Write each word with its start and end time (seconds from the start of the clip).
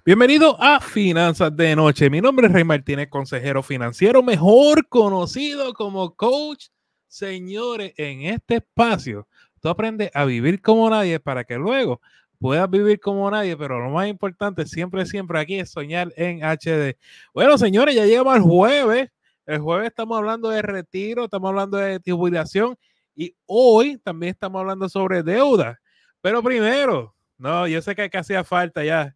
Bienvenido 0.00 0.56
a 0.60 0.80
Finanzas 0.80 1.56
de 1.56 1.76
Noche. 1.76 2.10
Mi 2.10 2.20
nombre 2.20 2.48
es 2.48 2.52
Rey 2.52 2.64
Martínez, 2.64 3.08
consejero 3.08 3.62
financiero, 3.62 4.20
mejor 4.20 4.88
conocido 4.88 5.72
como 5.74 6.16
coach. 6.16 6.66
Señores, 7.06 7.92
en 7.96 8.22
este 8.22 8.56
espacio, 8.56 9.28
tú 9.60 9.68
aprendes 9.68 10.10
a 10.14 10.24
vivir 10.24 10.60
como 10.60 10.90
nadie 10.90 11.20
para 11.20 11.44
que 11.44 11.56
luego 11.56 12.00
puedas 12.40 12.68
vivir 12.68 12.98
como 12.98 13.30
nadie, 13.30 13.56
pero 13.56 13.78
lo 13.78 13.90
más 13.90 14.08
importante 14.08 14.66
siempre, 14.66 15.06
siempre 15.06 15.38
aquí 15.38 15.60
es 15.60 15.70
soñar 15.70 16.12
en 16.16 16.42
HD. 16.42 16.96
Bueno, 17.32 17.56
señores, 17.56 17.94
ya 17.94 18.04
llegamos 18.04 18.34
al 18.34 18.42
jueves. 18.42 19.10
El 19.46 19.60
jueves 19.60 19.88
estamos 19.88 20.18
hablando 20.18 20.48
de 20.48 20.62
retiro, 20.62 21.26
estamos 21.26 21.50
hablando 21.50 21.76
de 21.76 22.00
jubilación 22.04 22.76
y 23.14 23.36
hoy 23.46 23.98
también 23.98 24.32
estamos 24.32 24.58
hablando 24.58 24.88
sobre 24.88 25.22
deuda. 25.22 25.78
Pero 26.20 26.42
primero, 26.42 27.14
no, 27.38 27.68
yo 27.68 27.80
sé 27.82 27.94
que, 27.94 28.10
que 28.10 28.18
hacía 28.18 28.42
falta 28.42 28.84
ya. 28.84 29.14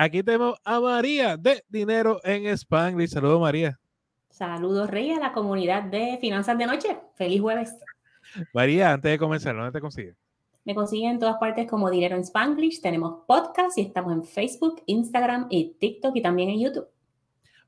Aquí 0.00 0.22
tenemos 0.22 0.54
a 0.64 0.78
María 0.78 1.36
de 1.36 1.64
Dinero 1.68 2.20
en 2.22 2.46
Spanglish. 2.46 3.10
Saludos, 3.10 3.40
María. 3.40 3.80
Saludos, 4.30 4.88
Rey, 4.88 5.10
a 5.10 5.18
la 5.18 5.32
comunidad 5.32 5.82
de 5.82 6.18
Finanzas 6.20 6.56
de 6.56 6.66
Noche. 6.66 6.96
Feliz 7.16 7.40
jueves. 7.40 7.74
María, 8.54 8.92
antes 8.92 9.10
de 9.10 9.18
comenzar, 9.18 9.56
¿dónde 9.56 9.72
te 9.72 9.80
consigues? 9.80 10.14
Me 10.64 10.72
consiguen 10.72 11.10
en 11.10 11.18
todas 11.18 11.38
partes 11.38 11.68
como 11.68 11.90
Dinero 11.90 12.14
en 12.14 12.20
Spanglish. 12.22 12.80
Tenemos 12.80 13.24
podcast 13.26 13.76
y 13.76 13.80
estamos 13.80 14.12
en 14.12 14.22
Facebook, 14.22 14.84
Instagram 14.86 15.48
y 15.50 15.74
TikTok 15.80 16.14
y 16.14 16.22
también 16.22 16.50
en 16.50 16.60
YouTube. 16.60 16.86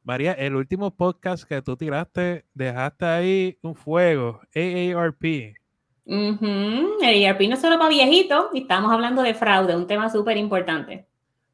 María, 0.04 0.30
el 0.34 0.54
último 0.54 0.92
podcast 0.92 1.42
que 1.42 1.60
tú 1.62 1.76
tiraste, 1.76 2.44
dejaste 2.54 3.06
ahí 3.06 3.58
un 3.60 3.74
fuego, 3.74 4.40
AARP. 4.54 5.56
El 6.06 7.24
ERP 7.24 7.40
no 7.48 7.54
es 7.54 7.60
solo 7.60 7.76
para 7.76 7.90
viejitos, 7.90 8.46
y 8.52 8.60
estamos 8.60 8.92
hablando 8.92 9.22
de 9.22 9.34
fraude, 9.34 9.74
un 9.74 9.88
tema 9.88 10.08
súper 10.10 10.36
importante. 10.36 11.09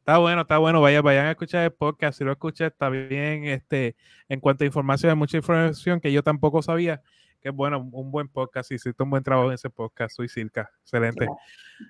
Está 0.06 0.18
bueno, 0.18 0.42
está 0.42 0.58
bueno. 0.58 0.80
Vayan, 0.80 1.02
vayan 1.02 1.26
a 1.26 1.32
escuchar 1.32 1.64
el 1.64 1.72
podcast. 1.72 2.16
Si 2.16 2.22
lo 2.22 2.30
escuchas, 2.30 2.70
está 2.70 2.88
bien. 2.88 3.44
Este, 3.44 3.96
en 4.28 4.38
cuanto 4.38 4.62
a 4.62 4.66
información, 4.68 5.10
hay 5.10 5.16
mucha 5.16 5.36
información 5.36 5.98
que 5.98 6.12
yo 6.12 6.22
tampoco 6.22 6.62
sabía. 6.62 7.02
Que 7.42 7.50
bueno, 7.50 7.80
un 7.80 8.12
buen 8.12 8.28
podcast. 8.28 8.70
Hiciste 8.70 9.02
un 9.02 9.10
buen 9.10 9.24
trabajo 9.24 9.48
en 9.48 9.54
ese 9.54 9.68
podcast. 9.68 10.14
Soy 10.14 10.28
Circa. 10.28 10.70
Excelente. 10.82 11.26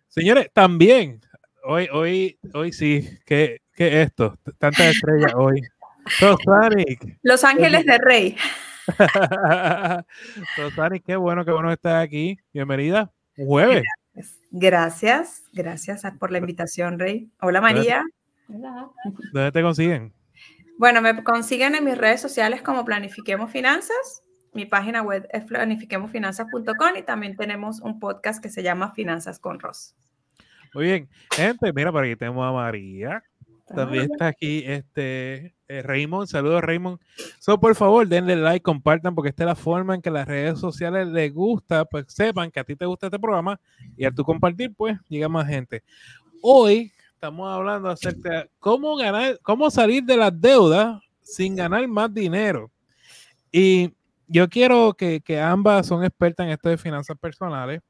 Señores, 0.09 0.49
también, 0.55 1.21
hoy, 1.63 1.91
hoy, 1.93 2.39
hoy 2.55 2.73
sí, 2.73 3.07
¿qué, 3.27 3.61
qué 3.75 3.89
es 3.89 4.07
esto? 4.07 4.39
Tantas 4.57 4.97
estrellas 4.97 5.35
hoy. 5.37 5.61
Los 7.23 7.45
Ángeles 7.45 7.85
de 7.85 7.99
Rey. 7.99 8.37
Rosani, 10.57 11.01
qué 11.01 11.17
bueno, 11.17 11.45
qué 11.45 11.51
bueno 11.51 11.71
estar 11.71 12.01
aquí. 12.01 12.39
Bienvenida. 12.55 13.13
jueves. 13.37 13.85
Gracias, 14.51 15.45
gracias 15.53 16.03
por 16.19 16.31
la 16.31 16.39
invitación, 16.39 16.99
Rey. 16.99 17.31
Hola, 17.41 17.61
María. 17.61 18.05
Hola. 18.49 18.89
¿Dónde 19.33 19.53
te 19.53 19.63
consiguen? 19.63 20.13
Bueno, 20.79 21.01
me 21.03 21.25
consiguen 21.25 21.75
en 21.75 21.85
mis 21.85 21.97
redes 21.97 22.21
sociales 22.21 22.63
como 22.63 22.85
Planifiquemos 22.85 23.51
Finanzas. 23.51 24.23
Mi 24.53 24.67
página 24.67 25.03
web 25.03 25.27
es 25.33 25.45
planifiquemosfinanzas.com 25.45 26.97
y 26.99 27.03
también 27.03 27.37
tenemos 27.37 27.81
un 27.81 27.99
podcast 27.99 28.43
que 28.43 28.51
se 28.51 28.63
llama 28.63 28.93
Finanzas 28.93 29.39
con 29.39 29.59
Ros. 29.59 29.95
Muy 30.75 30.85
bien, 30.85 31.09
gente, 31.33 31.73
mira, 31.73 31.91
por 31.91 32.05
aquí 32.05 32.17
tenemos 32.17 32.47
a 32.47 32.53
María. 32.53 33.23
También 33.75 34.11
está 34.13 34.29
aquí 34.29 34.63
este 34.67 35.56
eh, 35.69 35.83
Raymond, 35.83 36.29
saludos 36.29 36.63
Raymond. 36.63 37.01
So, 37.39 37.59
por 37.59 37.75
favor, 37.75 38.07
denle 38.07 38.37
like, 38.37 38.63
compartan, 38.63 39.15
porque 39.15 39.31
esta 39.31 39.45
es 39.45 39.47
la 39.49 39.55
forma 39.55 39.95
en 39.95 40.03
que 40.03 40.11
las 40.11 40.27
redes 40.27 40.61
sociales 40.61 41.09
les 41.09 41.33
gusta, 41.33 41.85
pues 41.85 42.07
sepan 42.09 42.51
que 42.51 42.61
a 42.61 42.65
ti 42.65 42.77
te 42.77 42.87
gusta 42.87 43.07
este 43.07 43.19
programa 43.19 43.61
y 43.97 44.05
al 44.05 44.15
tú 44.15 44.25
compartir, 44.25 44.73
pues 44.77 44.99
llega 45.09 45.29
más 45.29 45.49
gente. 45.49 45.83
Hoy 46.41 46.93
estamos 47.15 47.49
hablando 47.49 47.89
acerca 47.89 48.31
de 48.31 48.51
cómo 48.59 48.97
ganar, 48.97 49.39
cómo 49.43 49.71
salir 49.71 50.05
de 50.05 50.17
las 50.17 50.41
deudas 50.41 51.01
sin 51.23 51.57
ganar 51.57 51.87
más 51.89 52.13
dinero. 52.13 52.71
Y 53.51 53.93
yo 54.29 54.49
quiero 54.49 54.95
que, 54.95 55.21
que 55.21 55.41
ambas 55.41 55.87
son 55.87 56.05
expertas 56.05 56.47
en 56.47 56.53
esto 56.53 56.69
de 56.69 56.79
finanzas 56.79 57.19
personales 57.19 57.81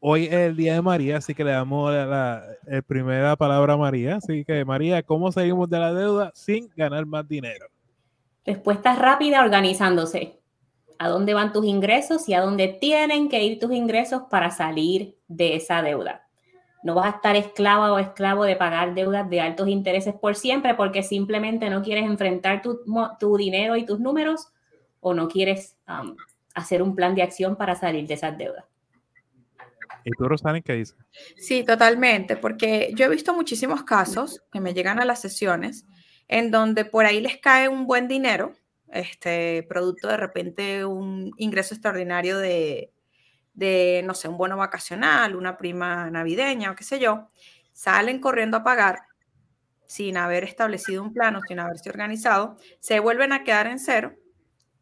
hoy 0.00 0.26
es 0.26 0.32
el 0.32 0.56
día 0.56 0.74
de 0.74 0.82
María, 0.82 1.18
así 1.18 1.34
que 1.34 1.44
le 1.44 1.52
damos 1.52 1.92
la, 1.92 2.44
primera 2.86 3.36
palabra 3.36 3.74
a 3.74 3.76
María. 3.76 4.16
Así 4.16 4.44
que, 4.44 4.64
María, 4.64 5.02
¿cómo 5.02 5.30
salimos 5.32 5.68
de 5.68 5.78
la 5.78 5.92
deuda 5.92 6.32
sin 6.34 6.68
ganar 6.76 7.06
más 7.06 7.26
dinero? 7.28 7.66
Respuesta 8.44 8.94
rápida, 8.94 9.42
organizándose. 9.42 10.40
¿A 10.98 11.08
dónde 11.08 11.34
van 11.34 11.52
tus 11.52 11.66
ingresos 11.66 12.28
y 12.28 12.34
a 12.34 12.40
dónde 12.40 12.68
tienen 12.68 13.28
que 13.28 13.42
ir 13.44 13.58
tus 13.58 13.72
ingresos 13.72 14.22
para 14.30 14.50
salir 14.50 15.18
de 15.28 15.56
esa 15.56 15.82
deuda? 15.82 16.26
No 16.82 16.94
vas 16.94 17.06
a 17.06 17.16
estar 17.16 17.36
esclava 17.36 17.92
o 17.92 17.98
esclavo 17.98 18.44
de 18.44 18.54
pagar 18.54 18.94
deudas 18.94 19.28
de 19.28 19.40
altos 19.40 19.68
intereses 19.68 20.14
por 20.14 20.36
siempre 20.36 20.74
porque 20.74 21.02
simplemente 21.02 21.68
no 21.68 21.82
quieres 21.82 22.04
enfrentar 22.04 22.62
tu, 22.62 23.36
dinero 23.36 23.76
y 23.76 23.84
tus 23.84 23.98
números 23.98 24.48
o 25.00 25.12
no 25.12 25.28
quieres 25.28 25.76
um, 25.88 26.14
hacer 26.54 26.82
un 26.82 26.94
plan 26.94 27.14
de 27.14 27.22
acción 27.22 27.56
para 27.56 27.74
salir 27.74 28.06
de 28.06 28.14
esas 28.14 28.38
deudas. 28.38 28.64
¿Y 30.04 30.10
tú, 30.12 30.28
Rosani, 30.28 30.62
qué 30.62 30.74
dices? 30.74 30.96
Sí, 31.36 31.64
totalmente, 31.64 32.36
porque 32.36 32.92
yo 32.94 33.06
he 33.06 33.08
visto 33.08 33.34
muchísimos 33.34 33.84
casos 33.84 34.42
que 34.52 34.60
me 34.60 34.74
llegan 34.74 35.00
a 35.00 35.04
las 35.04 35.20
sesiones 35.20 35.86
en 36.28 36.50
donde 36.50 36.84
por 36.84 37.06
ahí 37.06 37.20
les 37.20 37.38
cae 37.38 37.68
un 37.68 37.86
buen 37.86 38.08
dinero, 38.08 38.52
este 38.88 39.64
producto 39.68 40.08
de 40.08 40.16
repente 40.16 40.84
un 40.84 41.32
ingreso 41.38 41.74
extraordinario 41.74 42.38
de, 42.38 42.92
de, 43.54 44.02
no 44.04 44.14
sé, 44.14 44.28
un 44.28 44.38
bono 44.38 44.56
vacacional, 44.56 45.34
una 45.34 45.56
prima 45.56 46.10
navideña 46.10 46.70
o 46.70 46.74
qué 46.74 46.84
sé 46.84 46.98
yo, 46.98 47.30
salen 47.72 48.20
corriendo 48.20 48.58
a 48.58 48.64
pagar 48.64 49.00
sin 49.86 50.16
haber 50.16 50.44
establecido 50.44 51.02
un 51.02 51.12
plano, 51.12 51.40
sin 51.46 51.58
haberse 51.58 51.90
organizado, 51.90 52.56
se 52.80 53.00
vuelven 53.00 53.32
a 53.32 53.44
quedar 53.44 53.66
en 53.66 53.78
cero, 53.78 54.14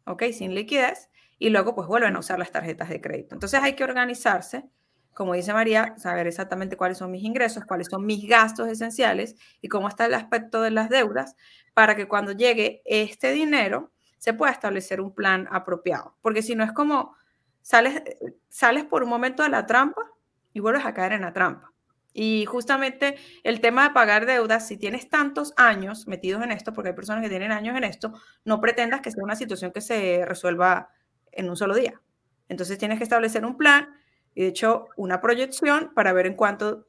¿ok? 0.05 0.23
Sin 0.33 0.55
liquidez, 0.55 1.09
y 1.37 1.49
luego 1.49 1.75
pues 1.75 1.87
vuelven 1.87 2.15
a 2.15 2.19
usar 2.19 2.39
las 2.39 2.51
tarjetas 2.51 2.89
de 2.89 3.01
crédito. 3.01 3.35
Entonces 3.35 3.61
hay 3.61 3.73
que 3.73 3.83
organizarse 3.83 4.65
como 5.15 5.33
dice 5.33 5.53
María, 5.53 5.95
saber 5.97 6.27
exactamente 6.27 6.75
cuáles 6.75 6.97
son 6.97 7.09
mis 7.09 7.23
ingresos, 7.23 7.63
cuáles 7.63 7.87
son 7.87 8.05
mis 8.05 8.27
gastos 8.27 8.67
esenciales 8.67 9.37
y 9.61 9.69
cómo 9.69 9.87
está 9.87 10.05
el 10.05 10.13
aspecto 10.13 10.61
de 10.61 10.71
las 10.71 10.89
deudas 10.89 11.35
para 11.73 11.95
que 11.95 12.07
cuando 12.07 12.33
llegue 12.33 12.81
este 12.85 13.31
dinero 13.31 13.93
se 14.17 14.33
pueda 14.33 14.51
establecer 14.51 14.99
un 14.99 15.15
plan 15.15 15.47
apropiado. 15.49 16.17
Porque 16.21 16.41
si 16.41 16.53
no 16.53 16.65
es 16.65 16.73
como 16.73 17.15
sales, 17.61 18.03
sales 18.49 18.83
por 18.83 19.03
un 19.03 19.09
momento 19.09 19.41
de 19.41 19.49
la 19.49 19.65
trampa 19.65 20.01
y 20.51 20.59
vuelves 20.59 20.85
a 20.85 20.93
caer 20.93 21.13
en 21.13 21.21
la 21.21 21.31
trampa. 21.31 21.71
Y 22.11 22.45
justamente 22.45 23.15
el 23.43 23.61
tema 23.61 23.87
de 23.87 23.93
pagar 23.93 24.25
deudas, 24.25 24.67
si 24.67 24.75
tienes 24.75 25.09
tantos 25.09 25.53
años 25.55 26.07
metidos 26.07 26.43
en 26.43 26.51
esto, 26.51 26.73
porque 26.73 26.89
hay 26.89 26.95
personas 26.95 27.23
que 27.23 27.29
tienen 27.29 27.53
años 27.53 27.77
en 27.77 27.85
esto, 27.85 28.13
no 28.43 28.59
pretendas 28.59 28.99
que 28.99 29.11
sea 29.11 29.23
una 29.23 29.37
situación 29.37 29.71
que 29.71 29.81
se 29.81 30.25
resuelva 30.25 30.89
en 31.31 31.49
un 31.49 31.55
solo 31.55 31.73
día. 31.73 32.01
Entonces 32.49 32.77
tienes 32.77 32.97
que 32.97 33.05
establecer 33.05 33.45
un 33.45 33.57
plan 33.57 33.87
y 34.35 34.43
de 34.43 34.47
hecho 34.49 34.89
una 34.97 35.21
proyección 35.21 35.91
para 35.95 36.13
ver 36.13 36.27
en 36.27 36.35
cuánto 36.35 36.85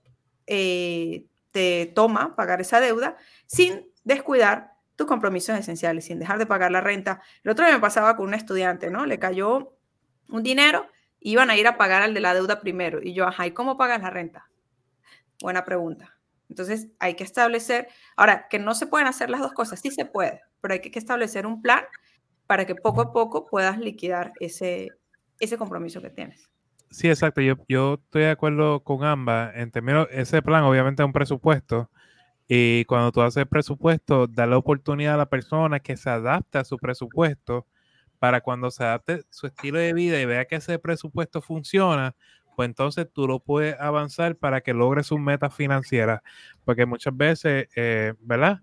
eh, 0.47 1.25
te 1.53 1.87
toma 1.95 2.37
pagar 2.37 2.61
esa 2.61 2.81
deuda 2.81 3.17
sin 3.47 3.91
descuidar 4.05 4.75
tus 4.97 5.07
compromisos 5.07 5.59
esenciales, 5.59 6.07
sin 6.07 6.19
dejar 6.19 6.39
de 6.39 6.47
pagar 6.47 6.71
la 6.71 6.81
renta. 6.81 7.23
El 7.45 7.53
otro 7.53 7.65
día 7.65 7.75
me 7.75 7.81
pasaba 7.81 8.17
con 8.17 8.27
un 8.27 8.35
estudiante, 8.35 8.91
¿no? 8.91 9.07
Le 9.07 9.19
cayó 9.19 9.75
un 10.29 10.43
dinero, 10.43 10.87
iban 11.21 11.51
a 11.51 11.57
ir 11.57 11.67
a 11.67 11.77
pagar 11.77 12.03
al 12.03 12.15
de 12.15 12.21
la 12.21 12.35
deuda 12.35 12.61
primero. 12.61 13.01
Y 13.03 13.15
yo, 13.15 13.27
ajá, 13.27 13.47
¿y 13.47 13.53
cómo 13.53 13.77
pagas 13.77 14.03
la 14.03 14.11
renta? 14.11 14.49
Buena 15.41 15.65
pregunta. 15.65 16.17
Entonces 16.49 16.89
hay 16.99 17.15
que 17.15 17.25
establecer, 17.25 17.89
ahora, 18.17 18.49
que 18.49 18.59
no 18.59 18.75
se 18.75 18.87
pueden 18.87 19.07
hacer 19.07 19.31
las 19.31 19.41
dos 19.41 19.53
cosas, 19.53 19.81
sí 19.81 19.91
se 19.91 20.05
puede, 20.05 20.43
pero 20.61 20.75
hay 20.75 20.81
que 20.81 20.99
establecer 20.99 21.47
un 21.47 21.61
plan 21.61 21.85
para 22.47 22.65
que 22.65 22.75
poco 22.75 23.01
a 23.03 23.13
poco 23.13 23.47
puedas 23.47 23.79
liquidar 23.79 24.33
ese, 24.41 24.91
ese 25.41 25.59
compromiso 25.59 26.01
que 26.01 26.11
tienes. 26.11 26.49
Sí, 26.97 27.09
exacto. 27.11 27.43
Yo, 27.43 27.57
yo 27.69 27.95
estoy 28.03 28.23
de 28.23 28.31
acuerdo 28.31 28.83
con 28.83 29.05
ambas. 29.05 29.55
En 29.55 29.71
términos, 29.71 30.09
ese 30.11 30.41
plan 30.41 30.65
obviamente 30.65 31.03
es 31.03 31.07
un 31.07 31.13
presupuesto. 31.13 31.91
Y 32.49 32.87
cuando 32.87 33.13
tú 33.13 33.23
haces 33.23 33.47
presupuesto, 33.47 34.27
da 34.29 34.47
la 34.47 34.59
oportunidad 34.59 35.15
a 35.15 35.19
la 35.19 35.29
persona 35.29 35.81
que 35.81 35.97
se 35.99 36.11
adapte 36.11 36.59
a 36.59 36.65
su 36.65 36.79
presupuesto 36.79 37.67
para 38.19 38.41
cuando 38.41 38.71
se 38.71 38.85
adapte 38.85 39.25
su 39.31 39.47
estilo 39.49 39.79
de 39.79 39.93
vida 39.95 40.21
y 40.21 40.27
vea 40.27 40.47
que 40.47 40.57
ese 40.57 40.79
presupuesto 40.79 41.43
funciona, 41.43 42.17
pues 42.57 42.69
entonces 42.69 43.09
tú 43.13 43.29
lo 43.29 43.41
puedes 43.41 43.77
avanzar 43.81 44.37
para 44.37 44.63
que 44.63 44.75
logre 44.75 45.03
sus 45.05 45.21
metas 45.21 45.55
financieras. 45.55 46.23
Porque 46.65 46.87
muchas 46.87 47.17
veces, 47.17 47.69
eh, 47.77 48.15
¿verdad? 48.21 48.61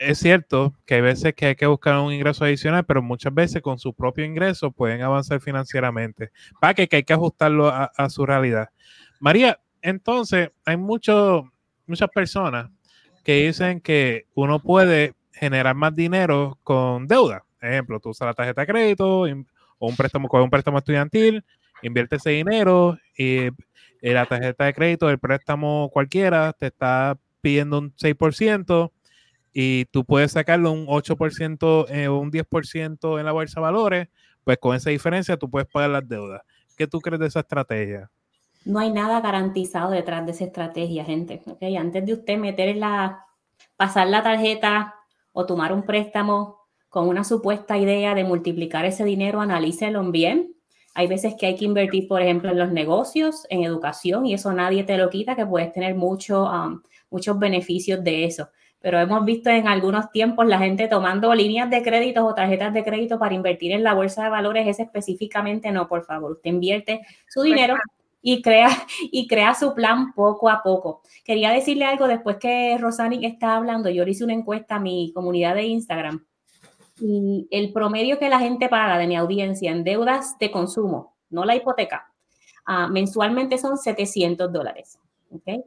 Es 0.00 0.18
cierto 0.18 0.74
que 0.86 0.94
hay 0.94 1.00
veces 1.02 1.34
que 1.34 1.46
hay 1.46 1.54
que 1.54 1.66
buscar 1.66 1.98
un 1.98 2.12
ingreso 2.12 2.44
adicional, 2.44 2.84
pero 2.86 3.02
muchas 3.02 3.34
veces 3.34 3.60
con 3.60 3.78
su 3.78 3.92
propio 3.92 4.24
ingreso 4.24 4.72
pueden 4.72 5.02
avanzar 5.02 5.40
financieramente. 5.40 6.30
Para 6.58 6.72
que, 6.72 6.88
hay 6.90 7.02
que 7.02 7.12
ajustarlo 7.12 7.68
a, 7.68 8.08
su 8.08 8.24
realidad. 8.24 8.70
María, 9.20 9.60
entonces 9.82 10.50
hay 10.64 10.78
muchas 10.78 11.44
personas 12.14 12.70
que 13.22 13.46
dicen 13.46 13.82
que 13.82 14.26
uno 14.34 14.58
puede 14.60 15.14
generar 15.32 15.74
más 15.74 15.94
dinero 15.94 16.58
con 16.62 17.06
deuda. 17.06 17.44
Ejemplo, 17.60 18.00
tú 18.00 18.08
usas 18.08 18.24
la 18.24 18.34
tarjeta 18.34 18.62
de 18.62 18.66
crédito 18.66 19.20
o 19.20 19.86
un 19.86 19.96
préstamo 19.96 20.28
con 20.28 20.40
un 20.40 20.50
préstamo 20.50 20.78
estudiantil, 20.78 21.44
invierte 21.82 22.16
ese 22.16 22.30
dinero 22.30 22.98
y, 23.18 23.48
y 23.48 23.50
la 24.00 24.24
tarjeta 24.24 24.64
de 24.64 24.72
crédito, 24.72 25.10
el 25.10 25.18
préstamo 25.18 25.90
cualquiera, 25.92 26.54
te 26.54 26.68
está 26.68 27.18
pidiendo 27.42 27.78
un 27.78 27.94
6% 27.96 28.92
y 29.52 29.86
tú 29.86 30.04
puedes 30.04 30.32
sacarlo 30.32 30.72
un 30.72 30.86
8% 30.86 31.86
eh, 31.88 32.08
o 32.08 32.18
un 32.18 32.30
10% 32.30 33.18
en 33.18 33.26
la 33.26 33.32
bolsa 33.32 33.60
de 33.60 33.64
valores, 33.64 34.08
pues 34.44 34.58
con 34.58 34.76
esa 34.76 34.90
diferencia 34.90 35.36
tú 35.36 35.50
puedes 35.50 35.68
pagar 35.68 35.90
las 35.90 36.08
deudas. 36.08 36.42
¿Qué 36.76 36.86
tú 36.86 37.00
crees 37.00 37.20
de 37.20 37.26
esa 37.26 37.40
estrategia? 37.40 38.10
No 38.64 38.78
hay 38.78 38.90
nada 38.90 39.20
garantizado 39.20 39.90
detrás 39.90 40.24
de 40.24 40.32
esa 40.32 40.44
estrategia, 40.44 41.04
gente. 41.04 41.42
¿okay? 41.46 41.76
Antes 41.76 42.06
de 42.06 42.12
usted 42.12 42.38
meter 42.38 42.76
la, 42.76 43.24
pasar 43.76 44.06
la 44.08 44.22
tarjeta 44.22 44.94
o 45.32 45.46
tomar 45.46 45.72
un 45.72 45.82
préstamo 45.82 46.58
con 46.88 47.08
una 47.08 47.24
supuesta 47.24 47.78
idea 47.78 48.14
de 48.14 48.24
multiplicar 48.24 48.84
ese 48.84 49.04
dinero, 49.04 49.40
analícelo 49.40 50.02
bien. 50.10 50.54
Hay 50.94 51.06
veces 51.06 51.34
que 51.38 51.46
hay 51.46 51.56
que 51.56 51.64
invertir, 51.64 52.08
por 52.08 52.20
ejemplo, 52.20 52.50
en 52.50 52.58
los 52.58 52.72
negocios, 52.72 53.46
en 53.48 53.62
educación, 53.62 54.26
y 54.26 54.34
eso 54.34 54.52
nadie 54.52 54.82
te 54.82 54.96
lo 54.96 55.08
quita, 55.08 55.36
que 55.36 55.46
puedes 55.46 55.72
tener 55.72 55.94
mucho, 55.94 56.50
um, 56.50 56.82
muchos 57.10 57.38
beneficios 57.38 58.02
de 58.02 58.24
eso 58.24 58.48
pero 58.80 58.98
hemos 58.98 59.24
visto 59.24 59.50
en 59.50 59.68
algunos 59.68 60.10
tiempos 60.10 60.46
la 60.46 60.58
gente 60.58 60.88
tomando 60.88 61.34
líneas 61.34 61.68
de 61.68 61.82
crédito 61.82 62.24
o 62.24 62.34
tarjetas 62.34 62.72
de 62.72 62.82
crédito 62.82 63.18
para 63.18 63.34
invertir 63.34 63.72
en 63.72 63.84
la 63.84 63.94
bolsa 63.94 64.24
de 64.24 64.30
valores, 64.30 64.66
ese 64.66 64.84
específicamente 64.84 65.70
no, 65.70 65.86
por 65.86 66.04
favor, 66.04 66.32
usted 66.32 66.50
invierte 66.50 67.02
su 67.28 67.42
dinero 67.42 67.76
y 68.22 68.40
crea, 68.40 68.68
y 69.12 69.26
crea 69.28 69.54
su 69.54 69.74
plan 69.74 70.14
poco 70.14 70.48
a 70.48 70.62
poco. 70.62 71.02
Quería 71.24 71.50
decirle 71.50 71.84
algo 71.84 72.08
después 72.08 72.38
que 72.38 72.76
Rosani 72.78 73.24
estaba 73.26 73.56
hablando, 73.56 73.90
yo 73.90 74.04
le 74.04 74.12
hice 74.12 74.24
una 74.24 74.34
encuesta 74.34 74.76
a 74.76 74.80
mi 74.80 75.12
comunidad 75.12 75.54
de 75.54 75.64
Instagram 75.64 76.24
y 77.00 77.48
el 77.50 77.72
promedio 77.72 78.18
que 78.18 78.28
la 78.28 78.38
gente 78.38 78.68
paga 78.68 78.98
de 78.98 79.06
mi 79.06 79.16
audiencia 79.16 79.70
en 79.70 79.84
deudas 79.84 80.38
de 80.38 80.50
consumo, 80.50 81.16
no 81.28 81.44
la 81.44 81.54
hipoteca, 81.54 82.10
ah, 82.64 82.88
mensualmente 82.88 83.58
son 83.58 83.76
700 83.76 84.50
dólares. 84.50 84.98
¿okay? 85.30 85.62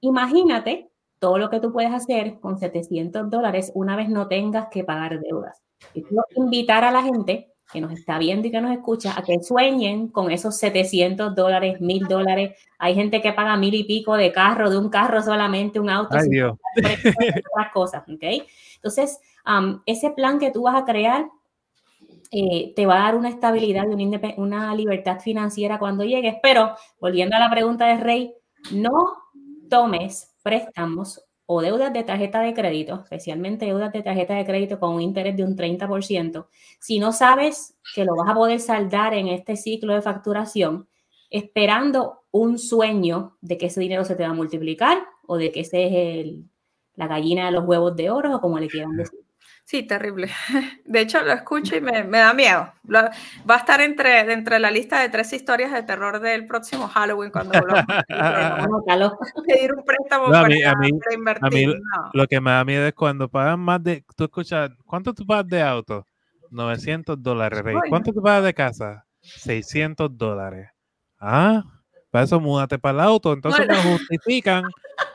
Imagínate 0.00 0.90
todo 1.26 1.38
lo 1.38 1.50
que 1.50 1.58
tú 1.58 1.72
puedes 1.72 1.92
hacer 1.92 2.38
con 2.38 2.56
700 2.56 3.28
dólares 3.28 3.72
una 3.74 3.96
vez 3.96 4.08
no 4.08 4.28
tengas 4.28 4.68
que 4.68 4.84
pagar 4.84 5.18
deudas. 5.18 5.60
Y 5.92 6.04
quiero 6.04 6.22
invitar 6.36 6.84
a 6.84 6.92
la 6.92 7.02
gente 7.02 7.52
que 7.72 7.80
nos 7.80 7.90
está 7.90 8.16
viendo 8.16 8.46
y 8.46 8.52
que 8.52 8.60
nos 8.60 8.70
escucha 8.70 9.12
a 9.18 9.24
que 9.24 9.42
sueñen 9.42 10.06
con 10.06 10.30
esos 10.30 10.56
700 10.56 11.34
dólares, 11.34 11.80
1000 11.80 12.06
dólares. 12.06 12.56
Hay 12.78 12.94
gente 12.94 13.20
que 13.20 13.32
paga 13.32 13.56
mil 13.56 13.74
y 13.74 13.82
pico 13.82 14.16
de 14.16 14.30
carro, 14.30 14.70
de 14.70 14.78
un 14.78 14.88
carro 14.88 15.20
solamente, 15.20 15.80
un 15.80 15.90
auto, 15.90 16.16
Ay, 16.16 16.28
Dios. 16.28 16.56
otras 16.76 17.72
cosas, 17.72 18.02
¿ok? 18.02 18.46
Entonces, 18.76 19.18
um, 19.44 19.80
ese 19.84 20.10
plan 20.10 20.38
que 20.38 20.52
tú 20.52 20.62
vas 20.62 20.80
a 20.80 20.84
crear 20.84 21.26
eh, 22.30 22.72
te 22.76 22.86
va 22.86 22.98
a 22.98 23.02
dar 23.06 23.16
una 23.16 23.30
estabilidad 23.30 23.84
y 23.88 24.04
una, 24.04 24.20
una 24.36 24.74
libertad 24.76 25.18
financiera 25.18 25.80
cuando 25.80 26.04
llegues. 26.04 26.36
Pero, 26.40 26.76
volviendo 27.00 27.34
a 27.34 27.40
la 27.40 27.50
pregunta 27.50 27.88
de 27.88 27.96
Rey, 27.96 28.34
no 28.70 28.92
tomes 29.68 30.35
préstamos 30.46 31.24
o 31.44 31.60
deudas 31.60 31.92
de 31.92 32.04
tarjeta 32.04 32.40
de 32.40 32.54
crédito, 32.54 33.00
especialmente 33.02 33.66
deudas 33.66 33.92
de 33.92 34.04
tarjeta 34.04 34.34
de 34.34 34.44
crédito 34.44 34.78
con 34.78 34.94
un 34.94 35.02
interés 35.02 35.36
de 35.36 35.42
un 35.42 35.56
30%, 35.56 36.46
si 36.78 37.00
no 37.00 37.10
sabes 37.10 37.76
que 37.96 38.04
lo 38.04 38.14
vas 38.14 38.30
a 38.30 38.34
poder 38.34 38.60
saldar 38.60 39.12
en 39.14 39.26
este 39.26 39.56
ciclo 39.56 39.92
de 39.92 40.02
facturación, 40.02 40.86
esperando 41.30 42.22
un 42.30 42.58
sueño 42.60 43.36
de 43.40 43.58
que 43.58 43.66
ese 43.66 43.80
dinero 43.80 44.04
se 44.04 44.14
te 44.14 44.22
va 44.22 44.28
a 44.28 44.34
multiplicar 44.34 44.98
o 45.26 45.36
de 45.36 45.50
que 45.50 45.60
ese 45.60 45.86
es 45.86 45.92
el, 45.92 46.44
la 46.94 47.08
gallina 47.08 47.46
de 47.46 47.50
los 47.50 47.64
huevos 47.64 47.96
de 47.96 48.10
oro 48.10 48.36
o 48.36 48.40
como 48.40 48.60
le 48.60 48.68
quieran 48.68 48.96
decir. 48.96 49.25
Sí, 49.66 49.82
terrible. 49.82 50.30
De 50.84 51.00
hecho, 51.00 51.20
lo 51.22 51.32
escucho 51.32 51.76
y 51.76 51.80
me, 51.80 52.08
da 52.08 52.32
miedo. 52.32 52.72
va 52.88 53.10
a 53.48 53.56
estar 53.56 53.80
entre, 53.80 54.20
entre 54.32 54.60
la 54.60 54.70
lista 54.70 55.00
de 55.00 55.08
tres 55.08 55.32
historias 55.32 55.72
de 55.72 55.82
terror 55.82 56.20
del 56.20 56.46
próximo 56.46 56.86
Halloween 56.86 57.32
cuando 57.32 57.58
volvamos 57.58 57.84
pedir 59.46 59.74
un 59.74 59.84
préstamo 59.84 60.30
para, 60.30 60.54
invertir. 61.12 61.74
Lo 62.12 62.28
que 62.28 62.40
me 62.40 62.52
da 62.52 62.64
miedo 62.64 62.86
es 62.86 62.94
cuando 62.94 63.28
pagan 63.28 63.58
más 63.58 63.82
de... 63.82 64.04
Tú 64.14 64.24
escuchas, 64.24 64.70
¿cuánto 64.84 65.12
tú 65.12 65.26
pagas 65.26 65.48
de 65.48 65.60
auto? 65.60 66.06
900 66.52 67.20
dólares, 67.20 67.60
Rey. 67.60 67.76
¿Cuánto 67.88 68.12
tú 68.12 68.22
pagas 68.22 68.44
de 68.44 68.54
casa? 68.54 69.04
600 69.20 70.16
dólares. 70.16 70.70
Ah, 71.18 71.64
para 72.12 72.24
eso 72.24 72.38
múdate 72.38 72.78
para 72.78 73.00
el 73.00 73.00
auto. 73.00 73.32
Entonces 73.32 73.66
me 73.66 73.74
justifican 73.74 74.62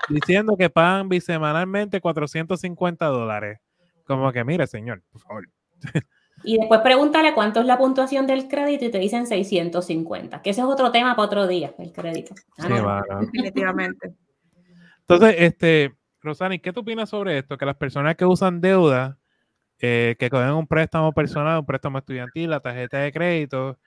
diciendo 0.09 0.57
que 0.57 0.69
pagan 0.69 1.07
bisemanalmente 1.07 2.01
450 2.01 3.05
dólares. 3.05 3.61
Como 4.11 4.31
que, 4.33 4.43
mire, 4.43 4.67
señor, 4.67 5.01
por 5.11 5.21
favor. 5.21 5.49
Y 6.43 6.57
después 6.57 6.81
pregúntale 6.81 7.35
cuánto 7.35 7.59
es 7.59 7.67
la 7.67 7.77
puntuación 7.77 8.25
del 8.25 8.47
crédito 8.47 8.85
y 8.85 8.89
te 8.89 8.97
dicen 8.97 9.27
650, 9.27 10.41
que 10.41 10.49
ese 10.49 10.61
es 10.61 10.65
otro 10.65 10.91
tema 10.91 11.15
para 11.15 11.27
otro 11.27 11.45
día, 11.45 11.71
el 11.77 11.91
crédito. 11.91 12.33
Ah, 12.57 13.03
Definitivamente. 13.19 14.15
Entonces, 15.01 15.35
este, 15.37 15.93
Rosani, 16.19 16.57
¿qué 16.57 16.73
tú 16.73 16.79
opinas 16.79 17.09
sobre 17.09 17.37
esto? 17.37 17.59
Que 17.59 17.65
las 17.67 17.75
personas 17.75 18.15
que 18.15 18.25
usan 18.25 18.59
deuda, 18.59 19.19
eh, 19.79 20.15
que 20.17 20.31
cogen 20.31 20.53
un 20.53 20.65
préstamo 20.65 21.11
personal, 21.11 21.59
un 21.59 21.65
préstamo 21.67 21.99
estudiantil, 21.99 22.49
la 22.49 22.59
tarjeta 22.59 22.97
de 22.97 23.11
crédito, 23.11 23.77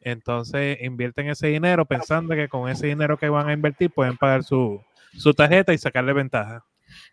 entonces 0.00 0.78
invierten 0.82 1.30
ese 1.30 1.48
dinero 1.48 1.84
pensando 1.84 2.36
que 2.36 2.48
con 2.48 2.68
ese 2.68 2.86
dinero 2.86 3.16
que 3.16 3.28
van 3.28 3.48
a 3.48 3.52
invertir 3.52 3.90
pueden 3.90 4.16
pagar 4.16 4.44
su, 4.44 4.80
su 5.16 5.34
tarjeta 5.34 5.72
y 5.72 5.78
sacarle 5.78 6.12
ventaja. 6.12 6.64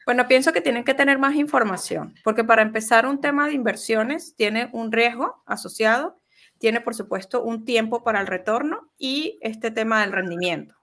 Bueno, 0.05 0.27
pienso 0.27 0.53
que 0.53 0.61
tienen 0.61 0.83
que 0.83 0.93
tener 0.93 1.19
más 1.19 1.35
información, 1.35 2.15
porque 2.23 2.43
para 2.43 2.61
empezar 2.61 3.05
un 3.05 3.21
tema 3.21 3.47
de 3.47 3.53
inversiones 3.53 4.35
tiene 4.35 4.69
un 4.73 4.91
riesgo 4.91 5.43
asociado, 5.45 6.19
tiene 6.57 6.81
por 6.81 6.95
supuesto 6.95 7.43
un 7.43 7.65
tiempo 7.65 8.03
para 8.03 8.21
el 8.21 8.27
retorno 8.27 8.91
y 8.97 9.39
este 9.41 9.71
tema 9.71 10.01
del 10.01 10.11
rendimiento. 10.11 10.75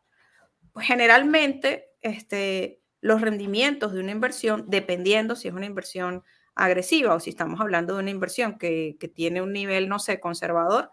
Pues 0.73 0.87
generalmente 0.87 1.87
este, 2.00 2.81
los 3.00 3.21
rendimientos 3.21 3.93
de 3.93 4.00
una 4.00 4.12
inversión, 4.12 4.65
dependiendo 4.69 5.37
si 5.37 5.49
es 5.49 5.55
una 5.55 5.67
inversión 5.67 6.25
agresiva 6.55 7.15
o 7.15 7.21
si 7.21 7.31
estamos 7.31 7.61
hablando 7.61 7.95
de 7.95 8.00
una 8.00 8.11
inversión 8.11 8.59
que, 8.59 8.97
tiene 9.15 9.41
un 9.41 9.53
nivel, 9.53 9.89
no 9.89 10.00
sé, 10.00 10.19
conservador, 10.19 10.91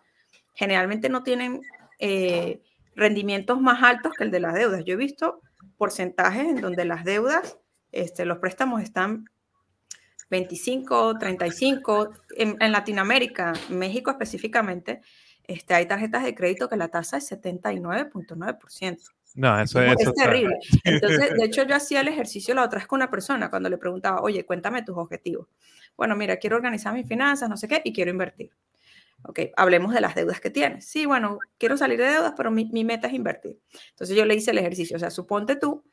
generalmente 0.54 1.10
no 1.10 1.24
tienen 1.24 1.62
eh, 2.00 2.62
rendimientos 2.96 3.60
más 3.60 3.82
altos 3.84 4.14
que 4.14 4.24
el 4.24 4.32
de 4.32 4.40
las 4.40 4.54
deudas. 4.54 4.86
Yo 4.86 4.94
he 4.94 4.98
visto 4.98 5.42
porcentajes 5.78 6.46
en 6.46 6.62
donde 6.62 6.86
las 6.86 7.04
deudas 7.04 7.58
este, 7.96 8.26
los 8.26 8.38
préstamos 8.38 8.84
están 8.84 9.30
25, 10.30 11.18
35. 11.18 12.12
En, 12.38 12.72
Latinoamérica, 12.72 13.54
México 13.70 14.12
específicamente, 14.12 15.02
este, 15.48 15.74
hay 15.74 15.86
tarjetas 15.86 16.24
de 16.24 16.36
crédito 16.36 16.68
que 16.68 16.76
la 16.76 16.90
tasa 16.90 17.18
es 17.18 17.32
79.9%. 17.32 19.00
No, 19.36 19.60
eso 19.60 19.82
es, 19.82 19.96
es 20.00 20.14
terrible. 20.14 20.58
Entonces, 20.84 21.34
de 21.38 21.46
hecho, 21.46 21.64
yo 21.64 21.76
hacía 21.76 22.02
el 22.02 22.08
ejercicio 22.08 22.54
la 22.56 22.64
otra 22.64 22.80
vez 22.80 22.88
con 22.88 22.98
una 22.98 23.10
persona 23.10 23.50
cuando 23.50 23.70
le 23.70 23.78
preguntaba, 23.78 24.22
oye, 24.22 24.46
cuéntame 24.46 24.84
tus 24.84 24.98
objetivos. 24.98 25.48
Bueno, 25.98 26.16
mira, 26.16 26.38
quiero 26.38 26.56
organizar 26.56 26.94
mis 26.94 27.08
finanzas, 27.08 27.50
no 27.50 27.58
sé 27.58 27.68
qué, 27.68 27.82
y 27.84 27.94
quiero 27.94 28.12
invertir. 28.12 28.52
Ok, 29.24 29.40
hablemos 29.58 29.94
de 29.94 30.02
las 30.02 30.16
deudas 30.16 30.40
que 30.40 30.50
tienes. 30.50 30.86
Sí, 30.86 31.06
bueno, 31.06 31.40
quiero 31.58 31.78
salir 31.78 32.00
de 32.00 32.06
deudas, 32.06 32.34
pero 32.38 32.52
mi, 32.52 32.66
mi 32.66 32.84
meta 32.84 33.08
es 33.08 33.14
invertir. 33.14 33.60
Entonces 33.90 34.16
yo 34.16 34.26
le 34.26 34.36
hice 34.36 34.52
el 34.52 34.58
ejercicio. 34.58 34.96
O 34.98 35.00
sea, 35.00 35.10
suponte 35.10 35.56
tú 35.56 35.84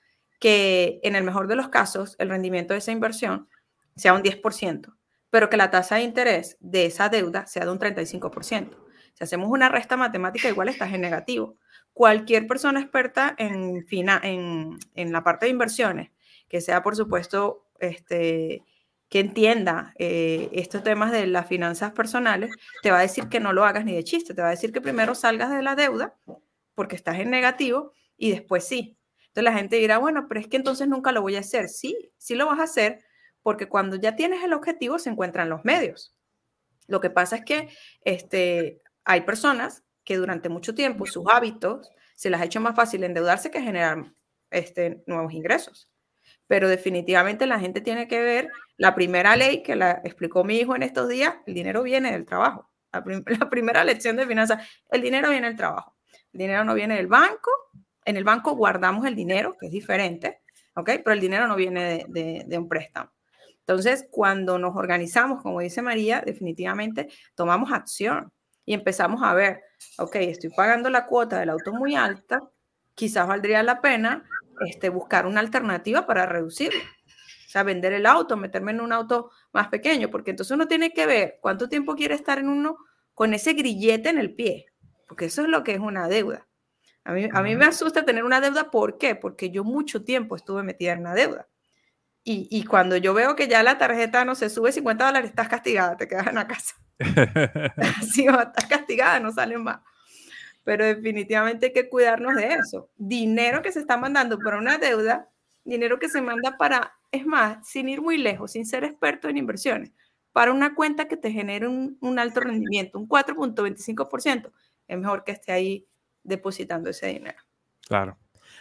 que 0.43 0.99
en 1.05 1.15
el 1.15 1.23
mejor 1.23 1.47
de 1.47 1.55
los 1.55 1.69
casos 1.69 2.17
el 2.19 2.29
rendimiento 2.29 2.75
de 2.75 2.79
esa 2.79 2.91
inversión 2.91 3.49
sea 3.95 4.13
un 4.13 4.25
10%, 4.25 4.93
pero 5.31 5.49
que 5.49 5.57
la 5.57 5.71
tasa 5.71 5.95
de 5.95 6.03
interés 6.03 6.57
de 6.59 6.87
esa 6.87 7.09
deuda 7.09 7.47
sea 7.47 7.65
de 7.65 7.71
un 7.71 7.79
35%. 7.79 8.77
Si 9.15 9.23
hacemos 9.23 9.49
una 9.49 9.69
resta 9.69 9.97
matemática, 9.97 10.49
igual 10.49 10.69
estás 10.69 10.93
en 10.93 11.03
negativo. 11.03 11.59
Cualquier 11.93 12.49
persona 12.49 12.81
experta 12.81 13.37
en, 13.39 13.87
en, 13.89 14.79
en 14.97 15.13
la 15.13 15.23
parte 15.23 15.47
de 15.47 15.53
inversiones, 15.53 16.11
que 16.49 16.61
sea, 16.61 16.83
por 16.83 16.97
supuesto, 16.97 17.69
este, 17.79 18.65
que 19.09 19.21
entienda 19.21 19.95
eh, 19.97 20.49
estos 20.51 20.83
temas 20.83 21.13
de 21.13 21.29
las 21.29 21.47
finanzas 21.47 21.93
personales, 21.93 22.51
te 22.83 22.91
va 22.91 22.99
a 22.99 23.03
decir 23.03 23.29
que 23.29 23.39
no 23.39 23.53
lo 23.53 23.65
hagas 23.65 23.85
ni 23.85 23.95
de 23.95 24.03
chiste, 24.03 24.35
te 24.35 24.43
va 24.43 24.49
a 24.49 24.53
decir 24.53 24.73
que 24.73 24.81
primero 24.81 25.15
salgas 25.15 25.51
de 25.51 25.63
la 25.63 25.77
deuda 25.77 26.17
porque 26.75 26.97
estás 26.97 27.21
en 27.21 27.31
negativo 27.31 27.93
y 28.17 28.33
después 28.33 28.67
sí, 28.67 28.97
entonces 29.33 29.51
la 29.51 29.59
gente 29.59 29.77
dirá, 29.77 29.97
bueno, 29.97 30.27
pero 30.29 30.41
es 30.41 30.47
que 30.47 30.59
entonces 30.59 30.87
nunca 30.89 31.11
lo 31.11 31.23
voy 31.23 31.37
a 31.37 31.41
hacer. 31.41 31.71
Sí, 31.71 32.13
sí 32.19 32.35
lo 32.35 32.45
vas 32.47 32.61
a 32.61 32.65
hacer 32.65 33.03
porque 33.43 33.67
cuando 33.67 33.97
ya 33.97 34.15
tienes 34.15 34.45
el 34.45 34.53
objetivo 34.53 34.99
se 34.99 35.09
encuentran 35.09 35.49
los 35.49 35.65
medios. 35.65 36.15
Lo 36.87 37.01
que 37.01 37.09
pasa 37.09 37.37
es 37.37 37.45
que 37.47 37.71
este, 38.03 38.83
hay 39.05 39.23
personas 39.23 39.85
que 40.05 40.19
durante 40.19 40.51
mucho 40.51 40.75
tiempo 40.75 41.07
sus 41.07 41.25
hábitos 41.31 41.89
se 42.15 42.29
les 42.29 42.43
ha 42.43 42.45
hecho 42.45 42.61
más 42.61 42.77
fácil 42.77 43.05
endeudarse 43.05 43.51
que 43.51 43.63
generar 43.63 44.13
este, 44.51 45.03
nuevos 45.07 45.33
ingresos. 45.33 45.89
Pero 46.47 46.69
definitivamente 46.69 47.47
la 47.47 47.59
gente 47.59 47.81
tiene 47.81 48.09
que 48.09 48.21
ver 48.21 48.51
la 48.77 48.95
primera 48.95 49.35
ley 49.35 49.63
que 49.63 49.77
la 49.77 50.03
explicó 50.05 50.45
mi 50.45 50.59
hijo 50.59 50.77
en 50.77 50.83
estos 50.83 51.09
días, 51.09 51.37
el 51.47 51.55
dinero 51.55 51.83
viene 51.83 52.13
del 52.13 52.27
trabajo. 52.27 52.71
La, 52.93 53.03
la 53.41 53.49
primera 53.49 53.83
lección 53.83 54.17
de 54.17 54.27
finanzas, 54.27 54.69
el 54.91 55.01
dinero 55.01 55.31
viene 55.31 55.47
del 55.47 55.57
trabajo. 55.57 55.97
El 56.35 56.41
dinero 56.41 56.65
no 56.65 56.75
viene 56.75 56.97
del 56.97 57.07
banco, 57.07 57.51
en 58.05 58.17
el 58.17 58.25
banco 58.25 58.53
guardamos 58.57 59.07
el 59.07 59.15
dinero, 59.15 59.57
que 59.59 59.67
es 59.67 59.73
diferente, 59.73 60.41
¿ok? 60.75 60.91
Pero 61.05 61.13
el 61.13 61.21
dinero 61.21 61.47
no 61.47 61.57
viene 61.57 62.05
de, 62.09 62.59
un 62.59 62.69
préstamo. 62.69 63.11
Entonces, 63.61 64.07
cuando 64.11 64.59
nos 64.59 64.75
organizamos, 64.77 65.43
como 65.43 65.61
dice 65.61 65.83
María, 65.83 66.23
definitivamente 66.25 67.09
tomamos 67.35 67.73
acción 67.73 68.33
y 68.65 68.75
empezamos 68.75 69.23
a 69.23 69.35
ver, 69.35 69.63
ok, 69.99 70.17
estoy 70.17 70.51
pagando 70.51 70.91
la 70.91 71.07
cuota 71.07 71.39
del 71.39 71.51
auto 71.51 71.73
muy 71.73 71.95
alta, 71.95 72.41
quizás 72.95 73.27
valdría 73.27 73.63
la 73.63 73.81
pena 73.81 74.25
este, 74.67 74.89
buscar 74.89 75.27
una 75.27 75.41
alternativa 75.41 76.07
para 76.07 76.27
reducirlo. 76.27 76.81
sea, 77.53 77.63
vender 77.63 77.93
el 77.93 78.07
auto, 78.07 78.37
meterme 78.37 78.73
en 78.73 78.81
un 78.81 78.93
auto 78.93 79.31
más 79.53 79.69
pequeño, 79.69 80.11
porque 80.11 80.31
entonces 80.31 80.55
uno 80.55 80.67
tiene 80.67 80.93
que 80.93 81.07
ver 81.07 81.39
cuánto 81.41 81.69
tiempo 81.69 81.95
quiere 81.95 82.15
estar 82.15 82.39
en 82.39 82.49
uno 82.49 82.79
con 83.15 83.35
ese 83.35 83.53
grillete 83.53 84.09
en 84.09 84.19
el 84.19 84.35
pie, 84.35 84.67
porque 85.07 85.27
eso 85.27 85.43
es 85.43 85.49
lo 85.49 85.63
que 85.63 85.75
es 85.75 85.79
una 85.79 86.09
deuda. 86.09 86.49
A 87.05 87.13
mí, 87.13 87.29
a 87.33 87.43
mí 87.43 87.57
me 87.57 87.65
asusta 87.65 88.05
tener 88.05 88.25
una 88.25 88.41
deuda, 88.41 88.71
¿por 88.71 88.97
qué? 88.99 89.15
Porque 89.15 89.51
yo 89.51 89.65
mucho 89.65 90.05
tiempo 90.05 90.37
estuve 90.37 90.63
metida 90.63 90.93
en 90.93 91.01
una 91.01 91.15
deuda. 91.15 91.49
Y, 92.25 92.47
y, 92.51 92.65
cuando 92.65 92.97
yo 92.97 93.15
veo 93.15 93.35
que 93.35 93.49
ya 93.49 93.65
la 93.65 93.79
tarjeta 93.79 94.25
no 94.25 94.37
se 94.37 94.49
sube 94.49 94.71
50 94.71 95.07
dólares, 95.07 95.31
estás 95.31 95.49
castigada, 95.49 95.97
te 95.97 96.07
quedas 96.07 96.29
en 96.29 96.37
la 96.37 96.47
casa. 96.47 96.77
si 98.13 98.27
estás 98.27 98.67
castigada, 98.69 99.19
no 99.19 99.33
salen 99.33 99.65
más. 99.65 99.81
Pero 100.63 100.85
definitivamente 100.85 101.67
hay 101.67 101.73
que 101.73 101.89
cuidarnos 101.89 102.37
de 102.37 102.55
eso. 102.55 102.91
Dinero 102.97 103.63
que 103.63 103.73
se 103.73 103.81
está 103.81 103.97
mandando 103.97 104.39
para 104.39 104.59
una 104.59 104.79
deuda, 104.79 105.29
dinero 105.65 105.99
que 105.99 106.09
se 106.09 106.23
manda 106.23 106.57
para, 106.57 106.95
es 107.11 107.27
más, 107.27 107.69
sin 107.69 107.89
ir 107.89 108.01
muy 108.01 108.19
lejos, 108.19 108.53
sin 108.53 108.67
ser 108.67 108.85
experto 108.85 109.29
en 109.29 109.39
inversiones, 109.39 109.93
para 110.33 110.53
una 110.53 110.77
cuenta 110.77 111.09
que 111.09 111.17
te 111.17 111.33
genere 111.33 111.67
un, 111.67 111.99
un 112.01 112.19
alto 112.21 112.41
rendimiento, 112.41 113.01
un 113.01 113.09
4.25%, 113.09 114.53
es 114.87 114.99
mejor 114.99 115.25
que 115.25 115.33
esté 115.33 115.51
ahí 115.51 115.89
depositando 116.23 116.91
ese 116.91 117.09
dinero. 117.09 117.39
Claro. 117.87 118.19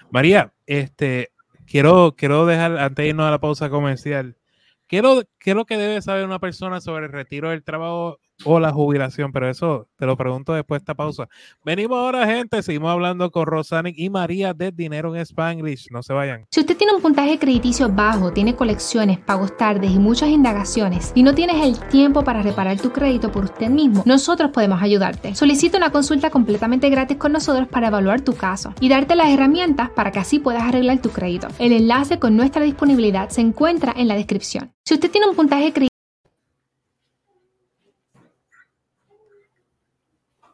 María, 0.10 0.54
este, 0.66 1.32
quiero, 1.66 2.16
quiero 2.18 2.46
dejar, 2.46 2.78
antes 2.78 3.04
de 3.04 3.10
irnos 3.10 3.26
a 3.28 3.32
la 3.32 3.40
pausa 3.40 3.70
comercial, 3.70 4.38
quiero, 4.88 5.24
quiero 5.38 5.66
que 5.66 5.78
debe 5.78 6.02
saber 6.02 6.26
una 6.26 6.40
persona 6.40 6.82
sobre 6.82 7.06
el 7.06 7.12
retiro 7.12 7.50
del 7.50 7.64
trabajo 7.64 8.20
o 8.46 8.60
la 8.60 8.72
jubilación, 8.72 9.32
pero 9.32 9.50
eso 9.50 9.88
te 9.98 10.06
lo 10.06 10.18
pregunto 10.18 10.54
después 10.54 10.80
de 10.80 10.84
esta 10.84 10.96
pausa. 10.96 11.28
Venimos 11.64 11.98
ahora, 11.98 12.26
gente, 12.26 12.62
seguimos 12.64 12.92
hablando 12.92 13.32
con 13.32 13.46
Rosanic 13.46 13.96
y 13.98 14.10
María 14.10 14.54
de 14.54 14.72
Dinero 14.72 15.16
en 15.16 15.22
Spanglish. 15.22 15.88
No 15.92 16.04
se 16.04 16.14
vayan. 16.14 16.46
Si 16.52 16.60
usted 16.60 16.78
tiene 16.78 16.94
un 16.94 17.02
puntaje 17.02 17.38
crediticio 17.40 17.90
bajo, 17.90 18.32
tiene 18.32 18.56
colecciones, 18.56 19.20
pagos 19.20 19.56
tardes 19.58 19.92
y 19.92 20.00
muchas 20.00 20.30
indagaciones 20.30 21.12
y 21.16 21.24
no 21.24 21.34
tienes 21.34 21.64
el 21.64 21.80
tiempo 21.90 22.24
para 22.24 22.42
reparar 22.42 22.80
tu 22.80 22.92
crédito 22.92 23.32
por 23.32 23.46
usted 23.46 23.70
mismo, 23.70 24.04
nosotros 24.06 24.52
podemos 24.52 24.82
ayudarte. 24.82 25.36
Solicita 25.36 25.78
una 25.78 25.92
consulta 25.92 26.30
completamente 26.30 26.90
gratis 26.90 27.18
con 27.18 27.32
nosotros 27.32 27.68
para 27.68 27.88
evaluar 27.88 28.22
tu 28.22 28.36
caso 28.36 28.74
y 28.80 28.90
darte 28.90 29.16
las 29.16 29.30
herramientas 29.30 29.90
para 29.90 30.12
que 30.12 30.20
así 30.20 30.40
puedas 30.40 30.64
arreglar 30.64 31.02
tu 31.02 31.10
crédito. 31.10 31.48
El 31.60 31.74
enlace 31.74 32.20
con 32.20 32.36
nuestra 32.36 32.64
disponibilidad 32.64 33.30
se 33.30 33.42
encuentra 33.42 33.94
en 33.96 34.08
la 34.08 34.16
descripción. 34.16 34.72
Si 34.86 34.96
usted 34.96 35.12
tiene 35.12 35.28
un 35.28 35.36
puntaje 35.36 35.72
crediticio 35.72 35.91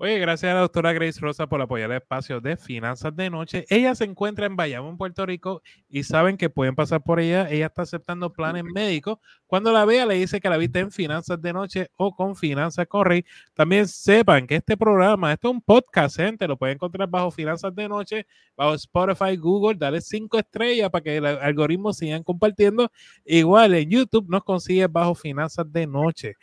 Oye, 0.00 0.20
gracias 0.20 0.52
a 0.52 0.54
la 0.54 0.60
doctora 0.60 0.92
Grace 0.92 1.18
Rosa 1.18 1.48
por 1.48 1.60
apoyar 1.60 1.90
el 1.90 1.96
espacio 1.96 2.40
de 2.40 2.56
Finanzas 2.56 3.16
de 3.16 3.30
Noche. 3.30 3.64
Ella 3.68 3.96
se 3.96 4.04
encuentra 4.04 4.46
en 4.46 4.54
Bayamón, 4.54 4.96
Puerto 4.96 5.26
Rico, 5.26 5.60
y 5.88 6.04
saben 6.04 6.36
que 6.36 6.48
pueden 6.48 6.76
pasar 6.76 7.02
por 7.02 7.18
ella. 7.18 7.50
Ella 7.50 7.66
está 7.66 7.82
aceptando 7.82 8.32
planes 8.32 8.62
médicos. 8.62 9.18
Cuando 9.48 9.72
la 9.72 9.84
vea, 9.84 10.06
le 10.06 10.14
dice 10.14 10.40
que 10.40 10.48
la 10.48 10.56
viste 10.56 10.78
en 10.78 10.92
Finanzas 10.92 11.42
de 11.42 11.52
Noche 11.52 11.90
o 11.96 12.14
con 12.14 12.36
Finanzas 12.36 12.86
Correy. 12.86 13.24
También 13.54 13.88
sepan 13.88 14.46
que 14.46 14.54
este 14.54 14.76
programa, 14.76 15.32
esto 15.32 15.48
es 15.48 15.54
un 15.54 15.62
podcast, 15.62 16.16
gente, 16.16 16.46
lo 16.46 16.56
pueden 16.56 16.76
encontrar 16.76 17.08
bajo 17.08 17.32
Finanzas 17.32 17.74
de 17.74 17.88
Noche, 17.88 18.24
bajo 18.56 18.74
Spotify, 18.74 19.36
Google. 19.36 19.76
Dale 19.76 20.00
cinco 20.00 20.38
estrellas 20.38 20.90
para 20.90 21.02
que 21.02 21.16
el 21.16 21.26
algoritmo 21.26 21.92
sigan 21.92 22.22
compartiendo. 22.22 22.88
Igual 23.24 23.74
en 23.74 23.90
YouTube 23.90 24.28
nos 24.28 24.44
consigue 24.44 24.86
bajo 24.86 25.16
Finanzas 25.16 25.66
de 25.72 25.88
Noche. 25.88 26.34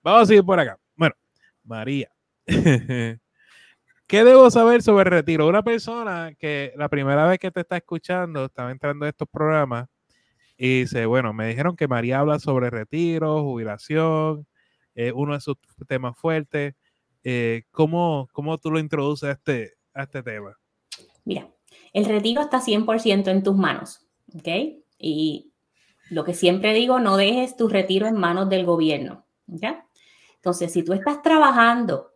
Vamos 0.00 0.22
a 0.22 0.26
seguir 0.26 0.44
por 0.44 0.60
acá. 0.60 0.78
Bueno, 0.94 1.16
María. 1.64 2.08
¿Qué 4.06 4.24
debo 4.24 4.50
saber 4.50 4.82
sobre 4.82 5.08
retiro? 5.08 5.46
Una 5.46 5.62
persona 5.62 6.34
que 6.36 6.72
la 6.76 6.88
primera 6.88 7.26
vez 7.26 7.38
que 7.38 7.50
te 7.50 7.60
está 7.60 7.76
escuchando, 7.76 8.46
estaba 8.46 8.72
entrando 8.72 9.04
en 9.04 9.10
estos 9.10 9.28
programas 9.28 9.88
y 10.56 10.80
dice, 10.80 11.06
bueno, 11.06 11.32
me 11.32 11.46
dijeron 11.46 11.76
que 11.76 11.86
María 11.86 12.18
habla 12.18 12.40
sobre 12.40 12.70
retiro, 12.70 13.42
jubilación, 13.42 14.46
eh, 14.96 15.12
uno 15.12 15.34
de 15.34 15.40
sus 15.40 15.56
temas 15.86 16.18
fuertes. 16.18 16.74
Eh, 17.22 17.62
¿cómo, 17.70 18.28
¿Cómo 18.32 18.58
tú 18.58 18.70
lo 18.72 18.80
introduces 18.80 19.28
a 19.28 19.32
este, 19.32 19.74
a 19.94 20.02
este 20.02 20.22
tema? 20.22 20.56
Mira, 21.24 21.48
el 21.92 22.04
retiro 22.04 22.42
está 22.42 22.60
100% 22.60 23.30
en 23.30 23.42
tus 23.42 23.56
manos, 23.56 24.08
¿ok? 24.34 24.48
Y 24.98 25.52
lo 26.10 26.24
que 26.24 26.34
siempre 26.34 26.74
digo, 26.74 26.98
no 26.98 27.16
dejes 27.16 27.56
tu 27.56 27.68
retiro 27.68 28.08
en 28.08 28.16
manos 28.16 28.48
del 28.48 28.66
gobierno, 28.66 29.24
¿ya? 29.46 29.86
Entonces, 30.34 30.72
si 30.72 30.82
tú 30.82 30.94
estás 30.94 31.22
trabajando 31.22 32.09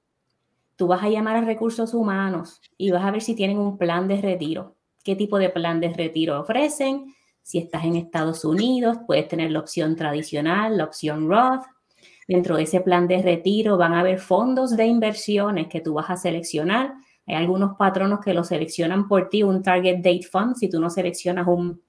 tú 0.76 0.86
vas 0.86 1.02
a 1.02 1.08
llamar 1.08 1.36
a 1.36 1.40
recursos 1.42 1.94
humanos 1.94 2.60
y 2.76 2.90
vas 2.90 3.04
a 3.04 3.10
ver 3.10 3.22
si 3.22 3.34
tienen 3.34 3.58
un 3.58 3.78
plan 3.78 4.08
de 4.08 4.20
retiro. 4.20 4.76
¿Qué 5.02 5.16
tipo 5.16 5.38
de 5.38 5.50
plan 5.50 5.80
de 5.80 5.92
retiro 5.92 6.40
ofrecen? 6.40 7.14
Si 7.42 7.58
estás 7.58 7.84
en 7.84 7.96
Estados 7.96 8.44
Unidos, 8.44 8.96
puedes 9.06 9.28
tener 9.28 9.50
la 9.50 9.60
opción 9.60 9.96
tradicional, 9.96 10.78
la 10.78 10.84
opción 10.84 11.28
Roth. 11.28 11.64
Dentro 12.26 12.56
de 12.56 12.62
ese 12.62 12.80
plan 12.80 13.06
de 13.06 13.20
retiro 13.20 13.76
van 13.76 13.92
a 13.92 14.00
haber 14.00 14.18
fondos 14.18 14.76
de 14.76 14.86
inversiones 14.86 15.68
que 15.68 15.82
tú 15.82 15.92
vas 15.92 16.08
a 16.08 16.16
seleccionar. 16.16 16.94
Hay 17.26 17.34
algunos 17.34 17.76
patronos 17.76 18.20
que 18.20 18.32
lo 18.32 18.44
seleccionan 18.44 19.08
por 19.08 19.28
ti, 19.28 19.42
un 19.42 19.62
Target 19.62 19.96
Date 19.96 20.22
Fund. 20.30 20.56
Si 20.56 20.70
tú 20.70 20.80
no 20.80 20.88
seleccionas 20.88 21.46
un, 21.46 21.82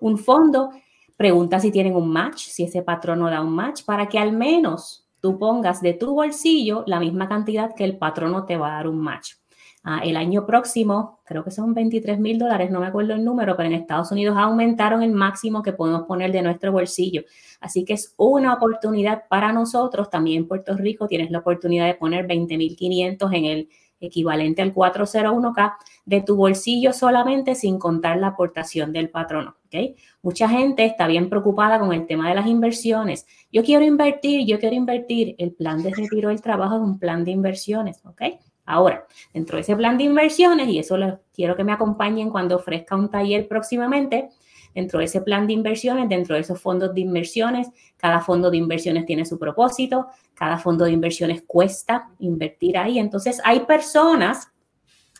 un, 0.00 0.18
fondo, 0.18 0.70
pregunta 1.16 1.58
si 1.58 1.72
tienen 1.72 1.96
un 1.96 2.08
match, 2.08 2.46
si 2.46 2.64
ese 2.64 2.82
patrono 2.82 3.28
da 3.28 3.40
un 3.40 3.52
match, 3.52 3.84
para 3.84 4.08
que 4.08 4.18
al 4.18 4.32
menos 4.32 5.08
tú 5.20 5.38
pongas 5.38 5.80
de 5.82 5.94
tu 5.94 6.14
bolsillo 6.14 6.84
la 6.86 7.00
misma 7.00 7.28
cantidad 7.28 7.74
que 7.74 7.84
el 7.84 7.98
patrono 7.98 8.44
te 8.46 8.56
va 8.56 8.68
a 8.68 8.76
dar 8.76 8.88
un 8.88 8.98
match. 9.00 9.34
Ah, 9.82 10.00
el 10.04 10.18
año 10.18 10.44
próximo, 10.44 11.20
creo 11.24 11.42
que 11.42 11.50
son 11.50 11.72
23 11.72 12.18
mil 12.18 12.38
dólares, 12.38 12.70
no 12.70 12.80
me 12.80 12.86
acuerdo 12.86 13.14
el 13.14 13.24
número, 13.24 13.56
pero 13.56 13.66
en 13.66 13.74
Estados 13.74 14.12
Unidos 14.12 14.36
aumentaron 14.36 15.02
el 15.02 15.12
máximo 15.12 15.62
que 15.62 15.72
podemos 15.72 16.02
poner 16.02 16.32
de 16.32 16.42
nuestro 16.42 16.70
bolsillo. 16.70 17.22
Así 17.60 17.86
que 17.86 17.94
es 17.94 18.14
una 18.18 18.52
oportunidad 18.52 19.24
para 19.28 19.52
nosotros. 19.54 20.10
También 20.10 20.42
en 20.42 20.48
Puerto 20.48 20.76
Rico 20.76 21.06
tienes 21.06 21.30
la 21.30 21.38
oportunidad 21.38 21.86
de 21.86 21.94
poner 21.94 22.26
20 22.26 22.58
mil 22.58 22.76
500 22.76 23.32
en 23.32 23.44
el 23.46 23.68
equivalente 24.00 24.62
al 24.62 24.74
401k 24.74 25.74
de 26.04 26.22
tu 26.22 26.36
bolsillo 26.36 26.92
solamente 26.92 27.54
sin 27.54 27.78
contar 27.78 28.18
la 28.18 28.28
aportación 28.28 28.92
del 28.92 29.10
patrono. 29.10 29.56
Mucha 30.22 30.48
gente 30.48 30.84
está 30.84 31.06
bien 31.06 31.28
preocupada 31.28 31.78
con 31.78 31.92
el 31.92 32.06
tema 32.06 32.28
de 32.28 32.34
las 32.34 32.46
inversiones. 32.46 33.26
Yo 33.52 33.62
quiero 33.62 33.84
invertir, 33.84 34.46
yo 34.46 34.58
quiero 34.58 34.74
invertir. 34.74 35.34
El 35.38 35.52
plan 35.52 35.82
de 35.82 35.94
retiro 35.94 36.28
del 36.30 36.40
trabajo 36.40 36.76
es 36.76 36.82
un 36.82 36.98
plan 36.98 37.24
de 37.24 37.30
inversiones. 37.30 38.02
Ahora, 38.70 39.06
dentro 39.34 39.56
de 39.56 39.62
ese 39.62 39.74
plan 39.74 39.98
de 39.98 40.04
inversiones, 40.04 40.68
y 40.68 40.78
eso 40.78 40.96
lo, 40.96 41.20
quiero 41.34 41.56
que 41.56 41.64
me 41.64 41.72
acompañen 41.72 42.30
cuando 42.30 42.56
ofrezca 42.56 42.94
un 42.96 43.10
taller 43.10 43.48
próximamente, 43.48 44.28
dentro 44.74 45.00
de 45.00 45.06
ese 45.06 45.20
plan 45.20 45.46
de 45.46 45.52
inversiones, 45.52 46.08
dentro 46.08 46.34
de 46.34 46.42
esos 46.42 46.60
fondos 46.60 46.94
de 46.94 47.00
inversiones. 47.00 47.68
Cada 47.96 48.20
fondo 48.20 48.50
de 48.50 48.56
inversiones 48.56 49.06
tiene 49.06 49.24
su 49.24 49.38
propósito, 49.38 50.06
cada 50.34 50.58
fondo 50.58 50.84
de 50.84 50.92
inversiones 50.92 51.42
cuesta 51.46 52.10
invertir 52.20 52.78
ahí. 52.78 52.98
Entonces, 52.98 53.40
hay 53.44 53.60
personas, 53.60 54.52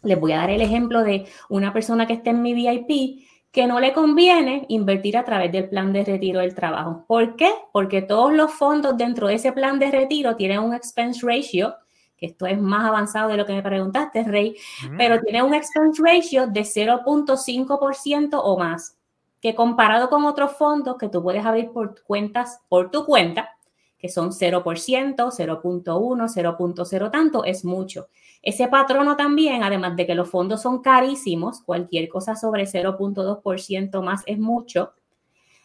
les 0.02 0.18
voy 0.18 0.32
a 0.32 0.38
dar 0.38 0.50
el 0.50 0.60
ejemplo 0.60 1.02
de 1.02 1.26
una 1.48 1.72
persona 1.72 2.06
que 2.06 2.14
está 2.14 2.30
en 2.30 2.42
mi 2.42 2.54
VIP, 2.54 3.26
que 3.50 3.66
no 3.66 3.80
le 3.80 3.92
conviene 3.92 4.64
invertir 4.68 5.16
a 5.16 5.24
través 5.24 5.50
del 5.50 5.68
plan 5.68 5.92
de 5.92 6.04
retiro 6.04 6.38
del 6.38 6.54
trabajo. 6.54 7.04
¿Por 7.08 7.34
qué? 7.34 7.50
Porque 7.72 8.00
todos 8.00 8.32
los 8.32 8.52
fondos 8.52 8.96
dentro 8.96 9.26
de 9.26 9.34
ese 9.34 9.52
plan 9.52 9.80
de 9.80 9.90
retiro 9.90 10.36
tienen 10.36 10.60
un 10.60 10.72
expense 10.72 11.26
ratio, 11.26 11.74
que 12.20 12.26
esto 12.26 12.46
es 12.46 12.60
más 12.60 12.86
avanzado 12.86 13.30
de 13.30 13.38
lo 13.38 13.46
que 13.46 13.54
me 13.54 13.62
preguntaste, 13.62 14.22
Rey, 14.24 14.56
mm. 14.90 14.96
pero 14.98 15.20
tiene 15.20 15.42
un 15.42 15.54
expense 15.54 16.02
ratio 16.04 16.46
de 16.46 16.60
0.5% 16.60 18.40
o 18.42 18.58
más 18.58 18.96
que 19.40 19.54
comparado 19.54 20.10
con 20.10 20.24
otros 20.24 20.52
fondos 20.52 20.96
que 20.98 21.08
tú 21.08 21.22
puedes 21.22 21.44
abrir 21.44 21.70
por 21.70 22.02
cuentas, 22.02 22.60
por 22.68 22.90
tu 22.90 23.06
cuenta, 23.06 23.56
que 23.98 24.08
son 24.08 24.30
0%, 24.30 24.62
0.1, 24.62 25.84
0.0 25.84 27.10
tanto, 27.10 27.44
es 27.44 27.64
mucho. 27.64 28.08
Ese 28.42 28.68
patrono 28.68 29.16
también, 29.16 29.62
además 29.62 29.96
de 29.96 30.06
que 30.06 30.14
los 30.14 30.28
fondos 30.28 30.62
son 30.62 30.80
carísimos, 30.80 31.62
cualquier 31.62 32.08
cosa 32.08 32.36
sobre 32.36 32.64
0.2% 32.64 34.02
más 34.02 34.22
es 34.26 34.38
mucho, 34.38 34.92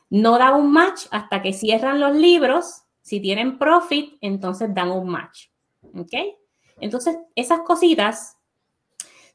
no 0.09 0.38
da 0.38 0.55
un 0.55 0.71
match 0.71 1.07
hasta 1.12 1.41
que 1.41 1.53
cierran 1.53 2.00
los 2.00 2.15
libros. 2.15 2.83
Si 3.01 3.19
tienen 3.19 3.57
profit, 3.57 4.17
entonces 4.21 4.74
dan 4.74 4.91
un 4.91 5.09
match. 5.09 5.47
¿Ok? 5.97 6.13
Entonces, 6.79 7.17
esas 7.36 7.62
cositas 7.62 8.38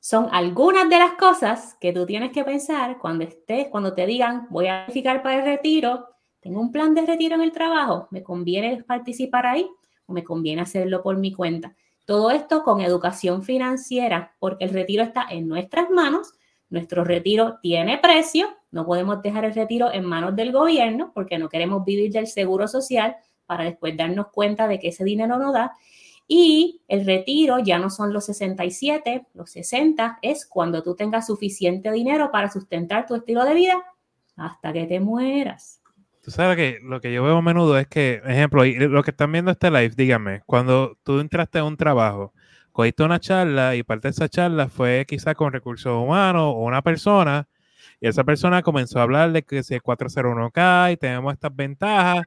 son 0.01 0.29
algunas 0.33 0.89
de 0.89 0.99
las 0.99 1.13
cosas 1.13 1.77
que 1.81 1.93
tú 1.93 2.07
tienes 2.07 2.33
que 2.33 2.45
pensar 2.45 2.99
cuando 2.99 3.25
estés, 3.25 3.69
cuando 3.69 3.93
te 3.93 4.07
digan, 4.07 4.47
voy 4.51 4.67
a 4.67 4.83
verificar 4.83 5.23
para 5.23 5.39
el 5.39 5.45
retiro, 5.45 6.07
tengo 6.41 6.61
un 6.61 6.73
plan 6.73 6.95
de 6.95 7.05
retiro 7.05 7.35
en 7.35 7.43
el 7.43 7.53
trabajo, 7.53 8.09
¿me 8.11 8.23
conviene 8.23 8.83
participar 8.83 9.47
ahí 9.47 9.69
o 10.07 10.13
me 10.13 10.25
conviene 10.25 10.63
hacerlo 10.63 11.03
por 11.03 11.19
mi 11.19 11.33
cuenta? 11.33 11.77
Todo 12.07 12.31
esto 12.31 12.63
con 12.63 12.81
educación 12.81 13.43
financiera, 13.43 14.35
porque 14.39 14.65
el 14.65 14.71
retiro 14.71 15.03
está 15.03 15.27
en 15.31 15.47
nuestras 15.47 15.91
manos, 15.91 16.33
nuestro 16.71 17.05
retiro 17.05 17.59
tiene 17.61 17.99
precio, 17.99 18.49
no 18.71 18.87
podemos 18.87 19.21
dejar 19.23 19.45
el 19.45 19.55
retiro 19.55 19.93
en 19.93 20.05
manos 20.05 20.35
del 20.35 20.53
gobierno 20.53 21.13
porque 21.15 21.39
no 21.39 21.49
queremos 21.49 21.85
vivir 21.85 22.11
del 22.11 22.27
seguro 22.27 22.69
social 22.69 23.17
para 23.45 23.65
después 23.65 23.97
darnos 23.97 24.29
cuenta 24.29 24.69
de 24.69 24.79
que 24.79 24.89
ese 24.89 25.05
dinero 25.05 25.37
no 25.37 25.53
da. 25.53 25.73
Y 26.33 26.83
el 26.87 27.05
retiro 27.07 27.59
ya 27.59 27.81
no 27.81 27.91
son 27.91 28.13
los 28.13 28.27
67, 28.27 29.27
los 29.35 29.51
60, 29.51 30.21
es 30.23 30.47
cuando 30.47 30.81
tú 30.81 30.95
tengas 30.95 31.27
suficiente 31.27 31.91
dinero 31.91 32.31
para 32.31 32.49
sustentar 32.49 33.05
tu 33.05 33.17
estilo 33.17 33.45
de 33.45 33.53
vida 33.53 33.83
hasta 34.37 34.73
que 34.73 34.87
te 34.87 35.01
mueras. 35.01 35.83
Tú 36.23 36.31
sabes 36.31 36.57
que 36.57 36.79
lo 36.85 37.01
que 37.01 37.13
yo 37.13 37.25
veo 37.25 37.39
a 37.39 37.43
menudo 37.43 37.77
es 37.77 37.89
que, 37.89 38.23
ejemplo, 38.25 38.65
lo 38.65 39.03
que 39.03 39.11
están 39.11 39.33
viendo 39.33 39.51
este 39.51 39.73
live, 39.73 39.95
dígame, 39.97 40.43
cuando 40.47 40.97
tú 41.03 41.19
entraste 41.19 41.59
a 41.59 41.65
un 41.65 41.77
trabajo, 41.77 42.33
cogiste 42.71 43.03
una 43.03 43.19
charla 43.19 43.75
y 43.75 43.83
parte 43.83 44.07
de 44.07 44.13
esa 44.13 44.29
charla 44.29 44.69
fue 44.69 45.07
quizá 45.09 45.35
con 45.35 45.53
recursos 45.53 45.93
humanos 46.01 46.45
o 46.55 46.61
una 46.61 46.81
persona, 46.81 47.49
y 48.01 48.07
esa 48.07 48.23
persona 48.23 48.63
comenzó 48.63 49.01
a 49.01 49.03
hablar 49.03 49.33
de 49.33 49.43
que 49.43 49.65
si 49.65 49.75
es 49.75 49.83
401k 49.83 50.93
y 50.93 50.97
tenemos 50.97 51.33
estas 51.33 51.57
ventajas, 51.57 52.23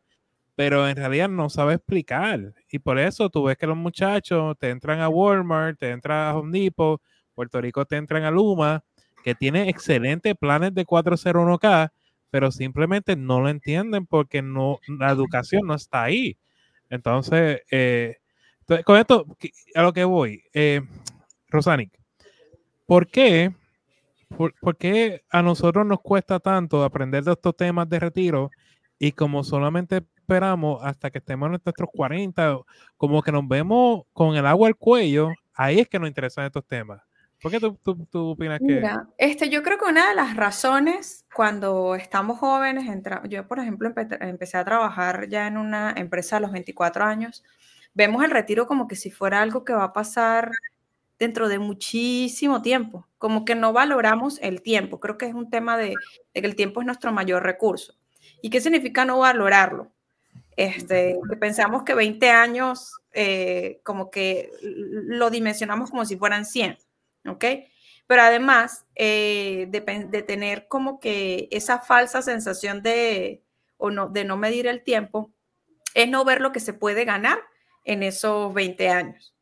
pero 0.55 0.88
en 0.88 0.95
realidad 0.95 1.29
no 1.29 1.50
sabe 1.50 1.75
explicar. 1.75 2.53
Y 2.72 2.79
por 2.79 3.00
eso 3.00 3.29
tú 3.29 3.43
ves 3.43 3.57
que 3.57 3.67
los 3.67 3.77
muchachos 3.77 4.57
te 4.60 4.69
entran 4.69 5.00
a 5.00 5.10
Walmart, 5.10 5.79
te 5.79 5.89
entran 5.89 6.27
a 6.27 6.38
Home 6.38 6.57
Depot, 6.57 7.01
Puerto 7.33 7.60
Rico 7.60 7.86
te 7.86 7.98
entran 7.98 8.24
a 8.24 8.31
Luma, 8.31 8.83
que 9.24 9.36
tiene 9.36 9.69
excelentes 9.69 10.36
planes 10.36 10.74
de 10.74 10.86
401k, 10.86 11.91
pero 12.29 12.51
simplemente 12.51 13.15
no 13.15 13.39
lo 13.39 13.50
entienden 13.50 14.05
porque 14.05 14.41
no, 14.41 14.79
la 14.88 15.12
educación 15.12 15.65
no 15.65 15.75
está 15.75 16.03
ahí. 16.03 16.38
Entonces, 16.89 17.62
eh, 17.72 18.17
con 18.86 18.98
esto, 18.98 19.25
a 19.75 19.81
lo 19.81 19.93
que 19.93 20.03
voy, 20.03 20.43
eh, 20.53 20.81
Rosanic, 21.48 21.91
¿por 22.86 23.07
qué, 23.07 23.53
por, 24.36 24.53
¿por 24.60 24.77
qué 24.77 25.24
a 25.29 25.41
nosotros 25.41 25.86
nos 25.86 26.01
cuesta 26.01 26.39
tanto 26.39 26.83
aprender 26.83 27.24
de 27.24 27.31
estos 27.31 27.55
temas 27.55 27.89
de 27.89 28.00
retiro 28.00 28.51
y 29.00 29.12
como 29.12 29.43
solamente 29.43 30.01
esperamos 30.23 30.79
hasta 30.83 31.11
que 31.11 31.19
estemos 31.19 31.47
en 31.47 31.51
nuestros 31.51 31.89
40, 31.93 32.59
como 32.97 33.21
que 33.21 33.31
nos 33.31 33.47
vemos 33.47 34.03
con 34.13 34.35
el 34.35 34.45
agua 34.45 34.69
al 34.69 34.75
cuello, 34.75 35.29
ahí 35.53 35.79
es 35.79 35.87
que 35.87 35.99
nos 35.99 36.07
interesan 36.07 36.45
estos 36.45 36.65
temas. 36.65 37.01
¿Por 37.41 37.51
qué 37.51 37.59
tú, 37.59 37.77
tú, 38.09 38.29
opinas 38.29 38.59
que...? 38.59 38.65
Mira, 38.65 39.09
este, 39.17 39.49
yo 39.49 39.63
creo 39.63 39.77
que 39.77 39.85
una 39.85 40.07
de 40.07 40.15
las 40.15 40.37
razones 40.37 41.25
cuando 41.33 41.95
estamos 41.95 42.39
jóvenes, 42.39 42.87
entra, 42.87 43.21
yo 43.27 43.45
por 43.47 43.59
ejemplo 43.59 43.91
empecé 44.21 44.57
a 44.57 44.63
trabajar 44.63 45.27
ya 45.27 45.47
en 45.47 45.57
una 45.57 45.93
empresa 45.97 46.37
a 46.37 46.39
los 46.39 46.53
24 46.53 47.03
años, 47.03 47.43
vemos 47.93 48.23
el 48.23 48.31
retiro 48.31 48.65
como 48.65 48.87
que 48.87 48.95
si 48.95 49.11
fuera 49.11 49.41
algo 49.41 49.65
que 49.65 49.73
va 49.73 49.83
a 49.83 49.93
pasar 49.93 50.51
dentro 51.19 51.49
de 51.49 51.59
muchísimo 51.59 52.61
tiempo, 52.61 53.07
como 53.17 53.43
que 53.43 53.55
no 53.55 53.73
valoramos 53.73 54.39
el 54.41 54.61
tiempo, 54.61 55.01
creo 55.01 55.17
que 55.17 55.25
es 55.25 55.33
un 55.33 55.49
tema 55.49 55.75
de, 55.77 55.95
de 56.33 56.41
que 56.41 56.47
el 56.47 56.55
tiempo 56.55 56.79
es 56.79 56.85
nuestro 56.85 57.11
mayor 57.11 57.43
recurso. 57.43 57.93
¿Y 58.41 58.49
qué 58.49 58.61
significa 58.61 59.03
no 59.03 59.19
valorarlo? 59.19 59.91
Este, 60.55 61.19
pensamos 61.39 61.83
que 61.83 61.95
20 61.95 62.29
años 62.29 62.93
eh, 63.12 63.79
como 63.83 64.10
que 64.10 64.51
lo 64.62 65.29
dimensionamos 65.29 65.89
como 65.89 66.05
si 66.05 66.17
fueran 66.17 66.45
100, 66.45 66.77
¿ok? 67.27 67.45
Pero 68.07 68.22
además 68.22 68.86
eh, 68.95 69.67
de, 69.69 69.81
tener 70.24 70.67
como 70.67 71.00
que 71.00 71.48
esa 71.51 71.79
falsa 71.79 72.22
sensación 72.22 72.81
de, 72.81 73.43
o 73.77 73.91
no, 73.91 74.10
de 74.10 74.25
no 74.25 74.38
medir 74.38 74.67
el 74.67 74.83
tiempo, 74.83 75.31
es 75.93 76.10
no 76.10 76.25
ver 76.25 76.41
lo 76.41 76.51
que 76.51 76.60
se 76.60 76.74
puede 76.74 77.05
ganar 77.05 77.39
en 77.86 78.03
esos 78.03 78.53
20 78.53 78.89
años. 78.89 79.33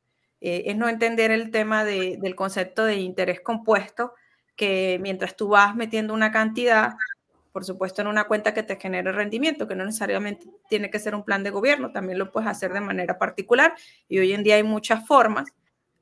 Eh, 0.41 0.63
es 0.67 0.75
no 0.75 0.89
entender 0.89 1.31
el 1.31 1.51
tema 1.51 1.85
del 1.85 2.35
concepto 2.35 2.83
de 2.83 2.95
interés 2.95 3.41
compuesto, 3.41 4.13
que 4.55 4.99
mientras 5.01 5.35
tú 5.35 5.49
vas 5.49 5.75
metiendo 5.75 6.13
una 6.13 6.31
cantidad, 6.31 6.93
por 7.51 7.65
supuesto, 7.65 8.01
en 8.01 8.07
una 8.07 8.25
cuenta 8.25 8.53
que 8.53 8.63
te 8.63 8.77
genere 8.77 9.11
rendimiento, 9.11 9.67
que 9.67 9.75
no 9.75 9.85
necesariamente 9.85 10.47
tiene 10.69 10.89
que 10.89 10.99
ser 10.99 11.15
un 11.15 11.23
plan 11.23 11.43
de 11.43 11.49
gobierno, 11.49 11.91
también 11.91 12.17
lo 12.17 12.31
puedes 12.31 12.49
hacer 12.49 12.71
de 12.73 12.81
manera 12.81 13.17
particular 13.17 13.73
y 14.07 14.19
hoy 14.19 14.33
en 14.33 14.43
día 14.43 14.55
hay 14.55 14.63
muchas 14.63 15.05
formas, 15.05 15.49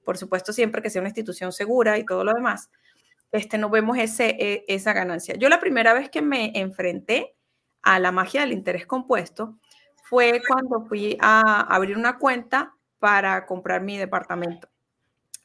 por 0.06 0.18
supuesto, 0.18 0.54
siempre 0.54 0.82
que 0.82 0.90
sea 0.90 1.02
una 1.02 1.10
institución 1.10 1.52
segura 1.52 1.98
y 1.98 2.06
todo 2.06 2.24
lo 2.24 2.34
demás, 2.34 2.70
este, 3.32 3.58
no 3.58 3.70
vemos 3.70 3.98
ese, 3.98 4.36
e, 4.40 4.66
esa 4.68 4.94
ganancia. 4.94 5.36
Yo 5.36 5.50
la 5.50 5.60
primera 5.60 5.94
vez 5.94 6.10
que 6.10 6.22
me 6.22 6.52
enfrenté 6.56 7.36
a 7.82 8.00
la 8.00 8.12
magia 8.12 8.42
del 8.42 8.54
interés 8.54 8.86
compuesto 8.86 9.58
fue 10.04 10.42
cuando 10.48 10.86
fui 10.88 11.18
a 11.20 11.62
abrir 11.74 11.98
una 11.98 12.18
cuenta 12.18 12.76
para 13.00 13.46
comprar 13.46 13.82
mi 13.82 13.98
departamento. 13.98 14.70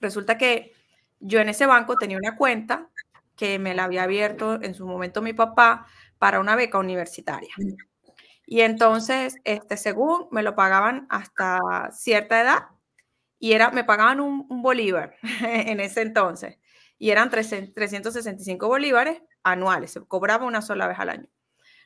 Resulta 0.00 0.36
que 0.36 0.72
yo 1.20 1.40
en 1.40 1.48
ese 1.48 1.66
banco 1.66 1.96
tenía 1.96 2.18
una 2.18 2.36
cuenta 2.36 2.90
que 3.36 3.58
me 3.58 3.74
la 3.74 3.84
había 3.84 4.04
abierto 4.04 4.62
en 4.62 4.74
su 4.74 4.86
momento 4.86 5.22
mi 5.22 5.32
papá 5.32 5.86
para 6.18 6.40
una 6.40 6.56
beca 6.56 6.78
universitaria. 6.78 7.54
Y 8.46 8.60
entonces, 8.60 9.36
este, 9.44 9.76
según 9.76 10.28
me 10.30 10.42
lo 10.42 10.54
pagaban 10.54 11.06
hasta 11.10 11.90
cierta 11.92 12.40
edad, 12.40 12.68
y 13.38 13.52
era, 13.52 13.70
me 13.70 13.84
pagaban 13.84 14.20
un, 14.20 14.46
bolívar 14.62 15.16
en 15.42 15.80
ese 15.80 16.02
entonces, 16.02 16.58
y 16.98 17.10
eran 17.10 17.30
365 17.30 18.68
bolívares 18.68 19.22
anuales, 19.42 19.92
se 19.92 20.00
cobraba 20.06 20.46
una 20.46 20.62
sola 20.62 20.86
vez 20.86 20.98
al 20.98 21.10
año. 21.10 21.28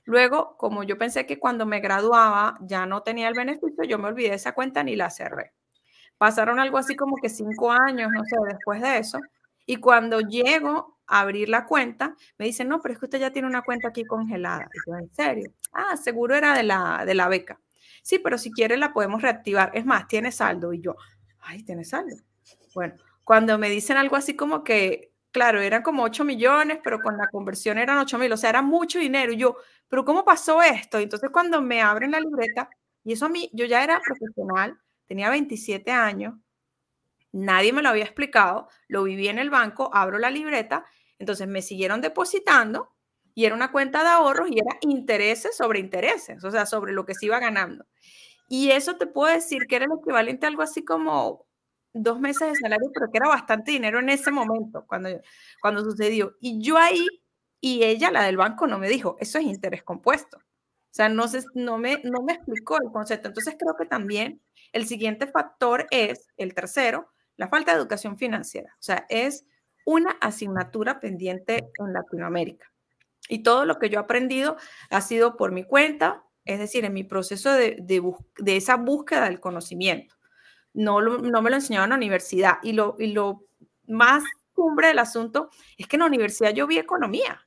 Luego, 0.04 0.56
como 0.56 0.84
yo 0.84 0.96
pensé 0.96 1.26
que 1.26 1.38
cuando 1.38 1.66
me 1.66 1.80
graduaba 1.80 2.56
ya 2.62 2.86
no 2.86 3.02
tenía 3.02 3.28
el 3.28 3.34
beneficio, 3.34 3.84
yo 3.84 3.98
me 3.98 4.08
olvidé 4.08 4.30
de 4.30 4.36
esa 4.36 4.52
cuenta 4.52 4.82
ni 4.82 4.96
la 4.96 5.10
cerré. 5.10 5.52
Pasaron 6.16 6.58
algo 6.60 6.78
así 6.78 6.96
como 6.96 7.16
que 7.16 7.28
cinco 7.28 7.70
años, 7.70 8.10
no 8.12 8.24
sé, 8.24 8.36
después 8.48 8.80
de 8.80 8.98
eso, 8.98 9.18
y 9.68 9.76
cuando 9.76 10.20
llego 10.22 10.98
abrir 11.06 11.50
la 11.50 11.66
cuenta, 11.66 12.16
me 12.38 12.46
dicen, 12.46 12.68
no, 12.68 12.80
pero 12.80 12.94
es 12.94 12.98
que 12.98 13.04
usted 13.04 13.20
ya 13.20 13.30
tiene 13.30 13.46
una 13.46 13.60
cuenta 13.60 13.88
aquí 13.88 14.02
congelada. 14.02 14.66
Y 14.72 14.90
yo, 14.90 14.96
¿en 14.96 15.14
serio? 15.14 15.52
Ah, 15.74 15.94
seguro 15.98 16.34
era 16.34 16.56
de 16.56 16.62
la, 16.62 17.04
de 17.04 17.14
la 17.14 17.28
beca. 17.28 17.60
Sí, 18.02 18.18
pero 18.18 18.38
si 18.38 18.50
quiere 18.50 18.78
la 18.78 18.94
podemos 18.94 19.20
reactivar. 19.20 19.70
Es 19.74 19.84
más, 19.84 20.08
tiene 20.08 20.32
saldo. 20.32 20.72
Y 20.72 20.80
yo, 20.80 20.96
ay, 21.40 21.62
tiene 21.64 21.84
saldo. 21.84 22.16
Bueno, 22.74 22.94
cuando 23.24 23.58
me 23.58 23.68
dicen 23.68 23.98
algo 23.98 24.16
así 24.16 24.34
como 24.34 24.64
que, 24.64 25.12
claro, 25.32 25.60
eran 25.60 25.82
como 25.82 26.02
8 26.02 26.24
millones, 26.24 26.78
pero 26.82 26.98
con 27.00 27.18
la 27.18 27.28
conversión 27.28 27.76
eran 27.76 27.98
8 27.98 28.16
mil, 28.16 28.32
o 28.32 28.38
sea, 28.38 28.48
era 28.48 28.62
mucho 28.62 28.98
dinero. 28.98 29.34
Y 29.34 29.36
yo, 29.36 29.58
pero 29.86 30.06
¿cómo 30.06 30.24
pasó 30.24 30.62
esto? 30.62 30.98
Entonces 30.98 31.28
cuando 31.30 31.60
me 31.60 31.82
abren 31.82 32.12
la 32.12 32.20
libreta, 32.20 32.70
y 33.04 33.12
eso 33.12 33.26
a 33.26 33.28
mí, 33.28 33.50
yo 33.52 33.66
ya 33.66 33.84
era 33.84 34.00
profesional, 34.00 34.78
tenía 35.06 35.28
27 35.28 35.90
años, 35.90 36.36
nadie 37.32 37.72
me 37.72 37.82
lo 37.82 37.90
había 37.90 38.04
explicado, 38.04 38.68
lo 38.88 39.04
viví 39.04 39.28
en 39.28 39.38
el 39.38 39.50
banco, 39.50 39.90
abro 39.92 40.18
la 40.18 40.30
libreta 40.30 40.84
entonces 41.18 41.48
me 41.48 41.62
siguieron 41.62 42.00
depositando 42.00 42.94
y 43.34 43.44
era 43.44 43.54
una 43.54 43.72
cuenta 43.72 44.02
de 44.02 44.08
ahorros 44.08 44.48
y 44.50 44.58
era 44.58 44.78
intereses 44.80 45.56
sobre 45.56 45.80
intereses, 45.80 46.42
o 46.44 46.50
sea, 46.50 46.66
sobre 46.66 46.92
lo 46.92 47.04
que 47.04 47.14
se 47.14 47.26
iba 47.26 47.38
ganando. 47.38 47.86
Y 48.48 48.70
eso 48.70 48.96
te 48.96 49.06
puedo 49.06 49.32
decir 49.32 49.66
que 49.68 49.76
era 49.76 49.84
el 49.84 49.92
equivalente 50.00 50.46
a 50.46 50.48
algo 50.48 50.62
así 50.62 50.84
como 50.84 51.46
dos 51.92 52.20
meses 52.20 52.48
de 52.48 52.56
salario, 52.56 52.90
pero 52.94 53.10
que 53.10 53.18
era 53.18 53.28
bastante 53.28 53.72
dinero 53.72 54.00
en 54.00 54.08
ese 54.08 54.30
momento, 54.30 54.84
cuando, 54.86 55.10
cuando 55.60 55.84
sucedió. 55.84 56.36
Y 56.40 56.60
yo 56.62 56.78
ahí, 56.78 57.06
y 57.60 57.84
ella, 57.84 58.10
la 58.10 58.24
del 58.24 58.36
banco, 58.36 58.66
no 58.66 58.78
me 58.78 58.88
dijo, 58.88 59.16
eso 59.20 59.38
es 59.38 59.44
interés 59.44 59.82
compuesto. 59.82 60.38
O 60.38 60.94
sea, 60.98 61.08
no, 61.08 61.28
se, 61.28 61.42
no, 61.54 61.78
me, 61.78 62.00
no 62.04 62.22
me 62.22 62.34
explicó 62.34 62.76
el 62.82 62.90
concepto. 62.90 63.28
Entonces 63.28 63.56
creo 63.58 63.76
que 63.76 63.86
también 63.86 64.42
el 64.72 64.86
siguiente 64.86 65.26
factor 65.26 65.86
es, 65.90 66.28
el 66.36 66.54
tercero, 66.54 67.10
la 67.38 67.48
falta 67.48 67.72
de 67.72 67.78
educación 67.78 68.18
financiera. 68.18 68.74
O 68.74 68.82
sea, 68.82 69.06
es 69.08 69.46
una 69.86 70.10
asignatura 70.20 71.00
pendiente 71.00 71.70
en 71.78 71.92
Latinoamérica. 71.94 72.70
Y 73.30 73.42
todo 73.42 73.64
lo 73.64 73.78
que 73.78 73.88
yo 73.88 73.98
he 73.98 74.02
aprendido 74.02 74.56
ha 74.90 75.00
sido 75.00 75.36
por 75.36 75.52
mi 75.52 75.64
cuenta, 75.64 76.24
es 76.44 76.58
decir, 76.58 76.84
en 76.84 76.92
mi 76.92 77.04
proceso 77.04 77.52
de, 77.52 77.78
de, 77.80 78.56
esa 78.56 78.76
búsqueda 78.76 79.24
del 79.24 79.40
conocimiento. 79.40 80.14
No, 80.74 81.00
no 81.00 81.42
me 81.42 81.50
lo 81.50 81.56
enseñaron 81.56 81.86
en 81.86 81.90
la 81.90 81.96
universidad. 81.96 82.58
Y 82.62 82.72
lo, 82.72 82.96
y 82.98 83.12
lo 83.12 83.44
más 83.86 84.24
cumbre 84.52 84.88
del 84.88 84.98
asunto 84.98 85.50
es 85.76 85.86
que 85.86 85.96
en 85.96 86.00
la 86.00 86.06
universidad 86.06 86.52
yo 86.52 86.66
vi 86.66 86.78
economía. 86.78 87.40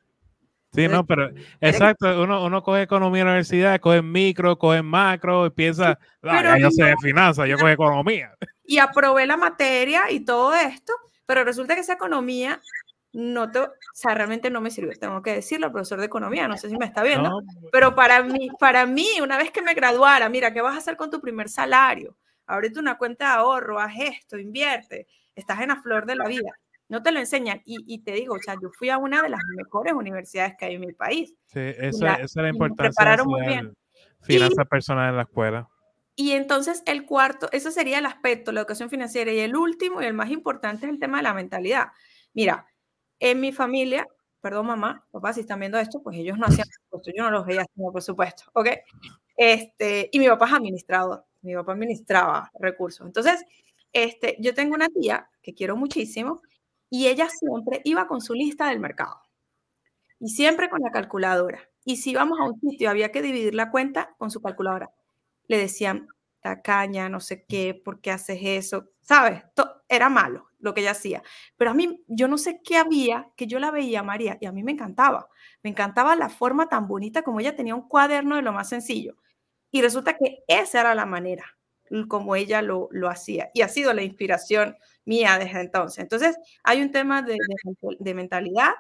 Sí, 0.74 0.88
no, 0.88 1.06
pero 1.06 1.32
exacto, 1.60 2.24
uno, 2.24 2.46
uno 2.46 2.64
coge 2.64 2.84
economía 2.84 3.22
en 3.22 3.28
la 3.28 3.34
universidad, 3.34 3.82
coge 3.82 4.02
micro, 4.02 4.58
coge 4.58 4.82
macro 4.82 5.46
y 5.46 5.50
piensa, 5.50 6.00
ah, 6.24 6.58
yo 6.58 6.72
sé 6.72 6.86
de 6.86 6.96
finanzas, 7.02 7.50
yo 7.50 7.58
cojo 7.58 7.68
economía. 7.68 8.34
Y 8.72 8.80
aprobé 8.80 9.26
la 9.26 9.36
materia 9.36 10.10
y 10.12 10.22
todo 10.22 10.54
esto, 10.54 10.94
pero 11.26 11.44
resulta 11.44 11.76
que 11.76 11.82
esa 11.82 11.92
economía 11.92 12.62
no 13.12 13.52
te, 13.52 13.60
o 13.60 13.70
sea, 13.94 14.14
realmente 14.14 14.50
no 14.50 14.62
me 14.62 14.72
sirvió, 14.72 14.98
tengo 14.98 15.22
que 15.22 15.34
decirlo, 15.34 15.74
profesor 15.74 16.00
de 16.00 16.06
economía, 16.06 16.48
no 16.48 16.56
sé 16.56 16.70
si 16.70 16.78
me 16.78 16.86
está 16.86 17.04
viendo, 17.04 17.44
pero 17.70 17.96
para 17.96 18.24
mí, 18.24 18.48
para 18.62 18.86
mí, 18.86 19.20
una 19.22 19.38
vez 19.38 19.52
que 19.52 19.62
me 19.62 19.74
graduara, 19.74 20.30
mira, 20.30 20.54
¿qué 20.54 20.62
vas 20.62 20.76
a 20.76 20.78
hacer 20.78 20.96
con 20.96 21.10
tu 21.10 21.20
primer 21.20 21.50
salario? 21.50 22.16
Ábrete 22.46 22.80
una 22.80 22.98
cuenta 22.98 23.26
de 23.26 23.32
ahorro, 23.40 23.78
haz 23.78 23.92
esto, 24.00 24.38
invierte, 24.38 25.06
estás 25.36 25.60
en 25.60 25.68
la 25.68 25.82
flor 25.82 26.06
de 26.06 26.16
la 26.16 26.30
vida. 26.30 26.52
No 26.88 27.04
te 27.04 27.12
lo 27.12 27.20
enseñan. 27.20 27.62
Y, 27.66 28.00
te 28.04 28.14
digo, 28.14 28.36
o 28.36 28.40
sea, 28.40 28.56
yo 28.62 28.70
fui 28.70 28.90
a 28.90 28.98
una 28.98 29.22
de 29.22 29.30
las 29.30 29.42
mejores 29.56 29.94
universidades 29.94 30.56
que 30.58 30.66
hay 30.66 30.76
en 30.76 30.82
mi 30.82 30.94
país. 30.94 31.34
Sí, 31.48 31.60
esa, 31.60 32.16
es 32.16 32.36
la 32.36 32.50
importancia. 32.50 32.90
Me 32.90 32.90
prepararon 32.90 33.28
muy 33.28 33.48
bien. 33.48 33.74
Finanzas 34.22 34.66
personales 34.68 35.12
en 35.12 35.16
la 35.18 35.24
escuela. 35.24 35.70
Y 36.22 36.34
entonces 36.34 36.84
el 36.86 37.08
cuarto, 37.08 37.50
eso 37.52 37.72
sería 37.72 37.98
el 37.98 38.06
aspecto, 38.06 38.52
la 38.52 38.60
educación 38.60 38.92
financiera. 38.92 39.34
Y 39.34 39.40
el 39.40 39.56
último 39.56 40.04
y 40.04 40.06
el 40.06 40.14
más 40.14 40.30
importante 40.30 40.86
es 40.86 40.92
el 40.92 41.00
tema 41.00 41.18
de 41.18 41.24
la 41.24 41.34
mentalidad. 41.34 41.88
Mira, 42.34 42.68
en 43.20 43.40
mi 43.40 43.52
familia, 43.52 44.08
perdón 44.40 44.68
mamá, 44.68 45.04
papá, 45.10 45.34
si 45.34 45.40
están 45.40 45.60
viendo 45.60 45.80
esto, 45.80 46.04
pues 46.04 46.16
ellos 46.20 46.38
no 46.38 46.46
hacían 46.46 46.68
presupuesto, 46.68 47.12
yo 47.18 47.24
no 47.24 47.32
los 47.32 47.44
veía 47.48 47.62
haciendo 47.62 47.92
presupuesto, 47.92 48.44
¿ok? 48.54 48.68
Este, 49.36 50.10
y 50.12 50.20
mi 50.20 50.28
papá 50.28 50.46
es 50.46 50.54
administrador, 50.54 51.26
mi 51.42 51.56
papá 51.56 51.72
administraba 51.72 52.52
recursos. 52.60 53.08
Entonces, 53.08 53.44
este, 53.92 54.38
yo 54.40 54.54
tengo 54.54 54.76
una 54.76 54.90
tía 54.90 55.28
que 55.42 55.56
quiero 55.56 55.76
muchísimo 55.76 56.44
y 56.88 57.08
ella 57.08 57.30
siempre 57.30 57.82
iba 57.84 58.08
con 58.08 58.22
su 58.22 58.36
lista 58.36 58.68
del 58.70 58.80
mercado 58.80 59.24
y 60.20 60.30
siempre 60.30 60.70
con 60.70 60.82
la 60.82 60.92
calculadora. 60.92 61.68
Y 61.84 61.98
si 61.98 62.12
íbamos 62.12 62.40
a 62.40 62.44
un 62.44 62.60
sitio, 62.60 62.92
había 62.92 63.12
que 63.12 63.24
dividir 63.24 63.56
la 63.56 63.72
cuenta 63.72 64.14
con 64.20 64.30
su 64.30 64.40
calculadora. 64.40 64.92
Le 65.52 65.58
decían, 65.58 66.08
tacaña, 66.40 67.10
no 67.10 67.20
sé 67.20 67.44
qué, 67.46 67.74
¿por 67.76 68.00
qué 68.00 68.12
haces 68.12 68.40
eso? 68.42 68.92
¿Sabes? 69.02 69.44
era 69.90 70.08
malo 70.08 70.48
lo 70.60 70.74
que 70.74 70.80
ella 70.80 70.92
hacía. 70.92 71.22
Pero 71.58 71.72
a 71.72 71.74
mí, 71.74 72.02
yo 72.08 72.30
no 72.30 72.38
sé 72.38 72.62
qué 72.64 72.78
había, 72.78 73.30
que 73.36 73.48
yo 73.48 73.60
la 73.60 73.72
veía 73.72 74.02
María 74.02 74.38
y 74.40 74.46
a 74.46 74.54
mí 74.54 74.64
me 74.64 74.72
encantaba. 74.72 75.28
Me 75.62 75.70
encantaba 75.72 76.16
la 76.16 76.30
forma 76.30 76.70
tan 76.70 76.88
bonita 76.88 77.22
como 77.22 77.42
ella 77.42 77.58
tenía 77.58 77.76
un 77.76 77.90
cuaderno 77.90 78.38
de 78.38 78.44
lo 78.44 78.54
más 78.54 78.70
sencillo. 78.70 79.18
Y 79.72 79.82
resulta 79.82 80.16
que 80.18 80.44
esa 80.48 80.80
era 80.80 80.96
la 80.96 81.06
manera 81.06 81.58
como 82.08 82.38
ella 82.38 82.62
lo, 82.62 82.88
lo 82.92 83.10
hacía. 83.10 83.52
Y 83.54 83.62
ha 83.62 83.68
sido 83.68 83.94
la 83.94 84.04
inspiración 84.04 84.78
mía 85.04 85.38
desde 85.38 85.60
entonces. 85.60 86.00
Entonces, 86.00 86.38
hay 86.64 86.82
un 86.82 86.92
tema 86.92 87.22
de, 87.22 87.36
de, 88.00 88.14
mentalidad, 88.14 88.72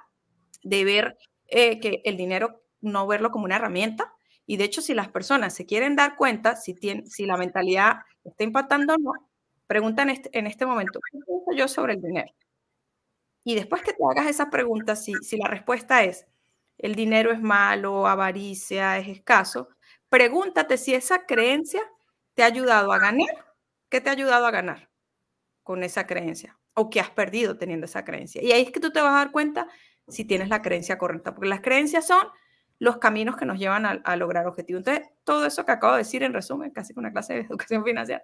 de 0.63 0.85
ver 0.85 1.17
eh, 1.47 1.81
que 1.81 2.01
el 2.05 2.15
dinero, 2.15 2.63
no 2.79 3.07
verlo 3.07 3.31
como 3.31 3.43
una 3.45 3.57
herramienta. 3.57 4.13
Y 4.45 4.57
de 4.57 4.65
hecho, 4.65 4.81
si 4.81 4.93
las 4.93 5.09
personas 5.09 5.53
se 5.53 5.65
quieren 5.65 5.95
dar 5.95 6.15
cuenta 6.15 6.55
si, 6.55 6.73
tiene, 6.73 7.05
si 7.05 7.25
la 7.25 7.37
mentalidad 7.37 7.99
está 8.23 8.43
impactando 8.43 8.95
o 8.95 8.97
no, 8.97 9.11
preguntan 9.67 10.09
en 10.09 10.15
este, 10.15 10.37
en 10.37 10.47
este 10.47 10.65
momento, 10.65 10.99
¿qué 11.11 11.19
pienso 11.25 11.51
yo 11.55 11.67
sobre 11.67 11.93
el 11.93 12.01
dinero? 12.01 12.31
Y 13.43 13.55
después 13.55 13.81
que 13.81 13.93
te 13.93 14.03
hagas 14.09 14.27
esa 14.27 14.49
pregunta, 14.49 14.95
si, 14.95 15.13
si 15.21 15.37
la 15.37 15.47
respuesta 15.47 16.03
es, 16.03 16.27
el 16.77 16.95
dinero 16.95 17.31
es 17.31 17.41
malo, 17.41 18.07
avaricia, 18.07 18.97
es 18.97 19.07
escaso, 19.07 19.69
pregúntate 20.09 20.77
si 20.77 20.93
esa 20.93 21.25
creencia 21.25 21.81
te 22.33 22.43
ha 22.43 22.47
ayudado 22.47 22.91
a 22.91 22.99
ganar. 22.99 23.45
¿Qué 23.89 24.01
te 24.01 24.09
ha 24.09 24.13
ayudado 24.13 24.45
a 24.45 24.51
ganar 24.51 24.89
con 25.63 25.83
esa 25.83 26.07
creencia? 26.07 26.59
¿O 26.73 26.89
qué 26.89 26.99
has 26.99 27.09
perdido 27.09 27.57
teniendo 27.57 27.85
esa 27.85 28.03
creencia? 28.03 28.41
Y 28.41 28.51
ahí 28.51 28.63
es 28.63 28.71
que 28.71 28.79
tú 28.79 28.91
te 28.91 29.01
vas 29.01 29.11
a 29.11 29.17
dar 29.17 29.31
cuenta 29.31 29.67
si 30.07 30.25
tienes 30.25 30.49
la 30.49 30.61
creencia 30.61 30.97
correcta, 30.97 31.33
porque 31.33 31.49
las 31.49 31.61
creencias 31.61 32.07
son 32.07 32.27
los 32.81 32.97
caminos 32.97 33.37
que 33.37 33.45
nos 33.45 33.59
llevan 33.59 33.85
a, 33.85 34.15
lograr 34.15 34.47
objetivos. 34.47 34.79
Entonces, 34.79 35.07
todo 35.23 35.45
eso 35.45 35.63
que 35.63 35.71
acabo 35.71 35.93
de 35.93 35.99
decir 35.99 36.23
en 36.23 36.33
resumen, 36.33 36.71
casi 36.71 36.95
con 36.95 37.03
una 37.03 37.11
clase 37.11 37.33
de 37.35 37.39
educación 37.47 37.83
financiera, 37.85 38.23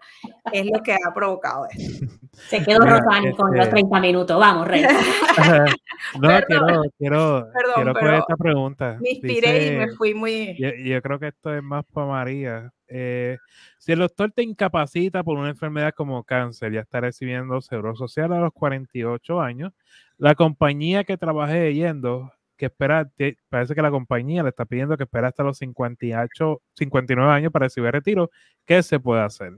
es 0.52 0.66
lo 0.66 0.82
que 0.82 0.94
ha 0.94 1.14
provocado 1.14 1.68
esto. 1.70 2.06
Se 2.50 2.64
quedó 2.64 2.80
Rosani 2.80 3.36
con 3.36 3.56
los 3.56 3.70
30 3.70 3.98
este 3.98 4.08
minutos. 4.08 4.40
Vamos, 4.40 4.68
Rey. 4.68 4.82
no, 6.20 6.30
quiero, 6.48 6.82
quiero, 6.98 7.48
quiero 7.76 7.94
coger 7.94 8.14
esta 8.16 8.36
pregunta. 8.36 8.98
Me 9.00 9.12
inspiré 9.12 9.68
y 9.68 9.78
me 9.78 9.92
fui 9.92 10.16
muy... 10.16 10.58
Yo, 10.58 10.70
yo, 10.74 11.02
creo 11.04 11.20
que 11.20 11.28
esto 11.28 11.54
es 11.54 11.62
más 11.62 11.86
para 11.94 12.08
María. 12.08 12.74
Eh, 12.88 13.38
si 13.78 13.92
el 13.92 14.00
doctor 14.00 14.32
te 14.32 14.42
incapacita 14.42 15.24
por 15.24 15.38
una 15.38 15.50
enfermedad 15.50 15.94
como 15.96 16.24
cáncer, 16.24 16.74
ya 16.74 16.80
está 16.80 17.00
recibiendo 17.00 17.62
seguro 17.62 17.96
social 17.96 18.34
a 18.34 18.40
los 18.40 18.54
48 18.54 19.40
años, 19.40 19.74
la 20.18 20.34
compañía 20.34 21.04
que 21.04 21.16
trabaje 21.16 21.76
yendo 21.76 22.32
que 22.58 22.66
espera, 22.66 23.10
parece 23.50 23.76
que 23.76 23.82
la 23.82 23.92
compañía 23.92 24.44
le 24.44 24.50
está 24.50 24.66
pidiendo 24.66 24.98
que 24.98 25.04
espera 25.04 25.28
hasta 25.28 25.44
los 25.44 25.58
58, 25.58 26.62
59 26.74 27.32
años 27.32 27.52
para 27.52 27.66
recibir 27.66 27.92
retiro. 27.92 28.30
¿Qué 28.66 28.84
se 28.84 29.00
puede 29.00 29.22
hacer? 29.22 29.54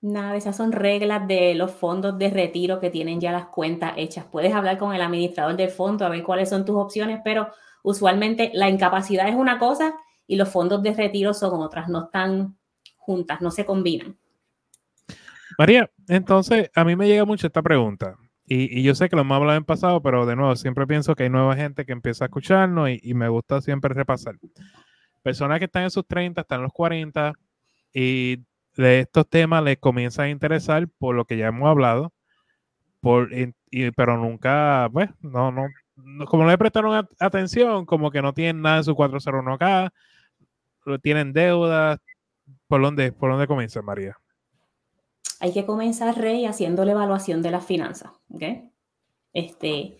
Nada, 0.00 0.36
esas 0.36 0.56
son 0.56 0.72
reglas 0.72 1.26
de 1.26 1.54
los 1.54 1.72
fondos 1.72 2.18
de 2.18 2.30
retiro 2.30 2.78
que 2.80 2.90
tienen 2.90 3.20
ya 3.20 3.32
las 3.32 3.46
cuentas 3.46 3.94
hechas. 3.96 4.24
Puedes 4.24 4.54
hablar 4.54 4.78
con 4.78 4.94
el 4.94 5.02
administrador 5.02 5.56
del 5.56 5.70
fondo 5.70 6.04
a 6.04 6.08
ver 6.08 6.22
cuáles 6.22 6.48
son 6.48 6.64
tus 6.64 6.76
opciones, 6.76 7.20
pero 7.24 7.48
usualmente 7.82 8.50
la 8.54 8.68
incapacidad 8.68 9.28
es 9.28 9.34
una 9.34 9.58
cosa 9.58 9.94
y 10.26 10.36
los 10.36 10.48
fondos 10.48 10.82
de 10.82 10.92
retiro 10.94 11.34
son 11.34 11.60
otras, 11.60 11.88
no 11.88 12.04
están 12.04 12.56
juntas, 12.96 13.40
no 13.40 13.50
se 13.50 13.64
combinan. 13.64 14.16
María, 15.58 15.90
entonces 16.08 16.70
a 16.74 16.84
mí 16.84 16.94
me 16.94 17.08
llega 17.08 17.24
mucho 17.24 17.46
esta 17.46 17.62
pregunta. 17.62 18.16
Y, 18.46 18.82
yo 18.82 18.94
sé 18.94 19.08
que 19.08 19.16
lo 19.16 19.22
hemos 19.22 19.36
hablado 19.36 19.58
en 19.58 19.64
pasado, 19.64 20.00
pero 20.02 20.24
de 20.24 20.36
nuevo, 20.36 20.54
siempre 20.56 20.86
pienso 20.86 21.14
que 21.16 21.24
hay 21.24 21.30
nueva 21.30 21.56
gente 21.56 21.84
que 21.84 21.92
empieza 21.92 22.24
a 22.24 22.26
escucharnos 22.26 22.90
y, 23.02 23.14
me 23.14 23.28
gusta 23.28 23.60
siempre 23.60 23.92
repasar. 23.92 24.36
Personas 25.22 25.58
que 25.58 25.64
están 25.64 25.84
en 25.84 25.90
sus 25.90 26.06
30, 26.06 26.42
están 26.42 26.58
en 26.60 26.64
los 26.64 26.72
40 26.72 27.32
y 27.92 28.38
de 28.76 29.00
estos 29.00 29.28
temas 29.28 29.64
les 29.64 29.78
comienza 29.78 30.24
a 30.24 30.28
interesar 30.28 30.86
por 30.98 31.16
lo 31.16 31.24
que 31.24 31.36
ya 31.36 31.48
hemos 31.48 31.68
hablado, 31.68 32.12
por, 33.00 33.30
pero 33.96 34.16
nunca, 34.16 34.88
pues, 34.92 35.10
no, 35.20 35.50
no, 35.50 35.66
como 36.26 36.44
no 36.44 36.50
le 36.50 36.58
prestaron 36.58 37.08
atención, 37.18 37.86
como 37.86 38.10
que 38.10 38.22
no 38.22 38.34
tienen 38.34 38.62
nada 38.62 38.78
en 38.78 38.84
su 38.84 38.94
401k, 38.94 39.90
tienen 41.02 41.32
deudas. 41.32 41.98
¿Por 42.68 42.82
dónde, 42.82 43.12
por 43.12 43.30
dónde 43.30 43.46
comienza, 43.46 43.82
María? 43.82 44.16
Hay 45.40 45.52
que 45.52 45.66
comenzar, 45.66 46.16
Rey, 46.18 46.46
haciendo 46.46 46.84
la 46.84 46.92
evaluación 46.92 47.42
de 47.42 47.50
las 47.50 47.64
finanzas. 47.64 48.10
¿okay? 48.32 48.70
Este, 49.32 49.98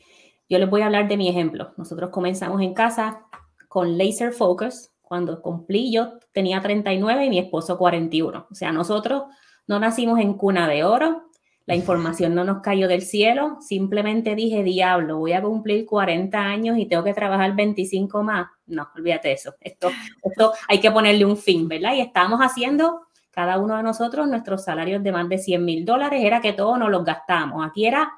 yo 0.49 0.59
les 0.59 0.71
voy 0.71 0.83
a 0.83 0.87
hablar 0.87 1.09
de 1.09 1.17
mi 1.17 1.29
ejemplo. 1.29 1.73
Nosotros 1.77 2.11
comenzamos 2.11 2.63
en 2.63 2.75
casa 2.75 3.27
con 3.69 3.99
laser 3.99 4.33
focus. 4.33 4.91
Cuando 5.03 5.41
cumplí, 5.41 5.93
yo 5.93 6.19
tenía 6.33 6.61
39 6.61 7.27
y 7.27 7.31
mi 7.31 7.39
esposo 7.39 7.79
41. 7.79 8.47
O 8.51 8.55
sea, 8.55 8.73
nosotros 8.73 9.25
no 9.67 9.79
nacimos 9.79 10.19
en 10.21 10.35
cuna 10.35 10.69
de 10.69 10.85
oro. 10.85 11.23
La 11.67 11.75
información 11.75 12.35
no 12.35 12.45
nos 12.45 12.63
cayó 12.63 12.89
del 12.89 13.03
cielo. 13.03 13.59
Simplemente 13.61 14.35
dije, 14.35 14.63
diablo, 14.63 15.19
voy 15.19 15.33
a 15.33 15.43
cumplir 15.43 15.85
40 15.85 16.39
años 16.39 16.79
y 16.79 16.87
tengo 16.87 17.05
que 17.05 17.15
trabajar 17.15 17.55
25 17.55 18.23
más. 18.23 18.49
No, 18.67 18.89
olvídate 18.97 19.29
de 19.29 19.35
eso. 19.35 19.55
Esto, 19.61 19.91
esto 20.23 20.53
hay 20.69 20.81
que 20.81 20.91
ponerle 20.91 21.25
un 21.25 21.37
fin, 21.37 21.69
¿verdad? 21.69 21.95
Y 21.95 22.01
estamos 22.01 22.41
haciendo 22.41 23.06
cada 23.37 23.59
uno 23.59 23.77
de 23.77 23.83
nosotros, 23.83 24.27
nuestros 24.27 24.65
salarios 24.65 25.03
de 25.03 25.13
más 25.13 25.29
de 25.29 25.37
100 25.37 25.63
mil 25.63 25.85
dólares, 25.85 26.25
era 26.25 26.41
que 26.41 26.55
todos 26.55 26.79
nos 26.79 26.89
los 26.89 27.05
gastamos. 27.05 27.67
Aquí 27.67 27.85
era 27.85 28.11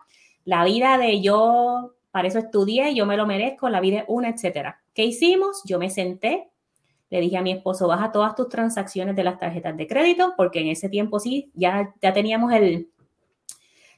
la 0.44 0.62
vida 0.62 0.96
de 0.96 1.20
yo, 1.20 1.96
para 2.12 2.28
eso 2.28 2.38
estudié, 2.38 2.94
yo 2.94 3.04
me 3.04 3.16
lo 3.16 3.26
merezco, 3.26 3.68
la 3.68 3.80
vida 3.80 3.98
es 3.98 4.04
una, 4.06 4.28
etcétera. 4.28 4.80
¿Qué 4.94 5.04
hicimos? 5.04 5.62
Yo 5.64 5.80
me 5.80 5.90
senté, 5.90 6.50
le 7.10 7.20
dije 7.20 7.36
a 7.36 7.42
mi 7.42 7.50
esposo, 7.50 7.88
baja 7.88 8.12
todas 8.12 8.36
tus 8.36 8.48
transacciones 8.48 9.16
de 9.16 9.24
las 9.24 9.40
tarjetas 9.40 9.76
de 9.76 9.88
crédito, 9.88 10.34
porque 10.36 10.60
en 10.60 10.68
ese 10.68 10.88
tiempo 10.88 11.18
sí, 11.18 11.50
ya, 11.52 11.92
ya 12.00 12.12
teníamos 12.12 12.52
el, 12.52 12.88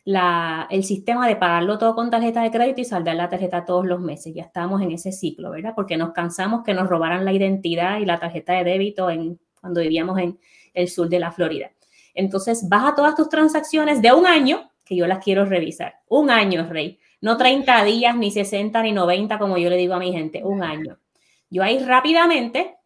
la, 0.07 0.69
el 0.71 0.85
sistema 0.85 1.29
de 1.29 1.37
pagarlo 1.37 1.77
todo 1.77 1.95
con 1.95 2.09
tarjeta 2.09 2.43
de 2.43 2.51
crédito 2.51 2.81
y 2.81 2.87
saldar 2.87 3.17
la 3.17 3.29
tarjeta 3.29 3.67
todos 3.67 3.85
los 3.85 4.01
meses. 4.01 4.33
Ya 4.35 4.45
estábamos 4.45 4.81
en 4.81 4.93
ese 4.93 5.13
ciclo, 5.13 5.51
¿verdad? 5.51 5.75
Porque 5.77 5.99
nos 5.99 6.13
cansamos 6.13 6.63
que 6.65 6.73
nos 6.73 6.89
robaran 6.89 7.27
la 7.27 7.35
identidad 7.35 7.99
y 7.99 8.07
la 8.07 8.19
tarjeta 8.19 8.55
de 8.55 8.65
débito 8.65 9.11
en, 9.11 9.39
cuando 9.61 9.81
vivíamos 9.81 10.19
en, 10.19 10.39
el 10.73 10.89
sur 10.89 11.09
de 11.09 11.19
la 11.19 11.33
Florida. 11.33 11.71
Entonces, 12.15 12.69
baja 12.69 12.95
todas 12.95 13.15
tus 13.15 13.29
transacciones 13.29 14.01
de 14.03 14.13
un 14.13 14.27
año, 14.27 14.71
que 14.85 14.97
yo 14.97 15.07
las 15.07 15.23
quiero 15.23 15.45
revisar. 15.45 15.95
Un 16.09 16.31
año, 16.31 16.67
Rey. 16.69 16.99
No 17.21 17.37
30 17.37 17.85
días, 17.85 18.17
ni 18.17 18.31
60, 18.31 18.83
ni 18.83 18.93
90, 18.93 19.39
como 19.39 19.59
yo 19.59 19.69
le 19.69 19.77
digo 19.77 19.95
a 19.95 19.99
mi 19.99 20.13
gente. 20.13 20.43
Un 20.45 20.63
año. 20.63 20.99
Yo 21.51 21.63
ahí 21.63 21.79
rápidamente 21.81 22.77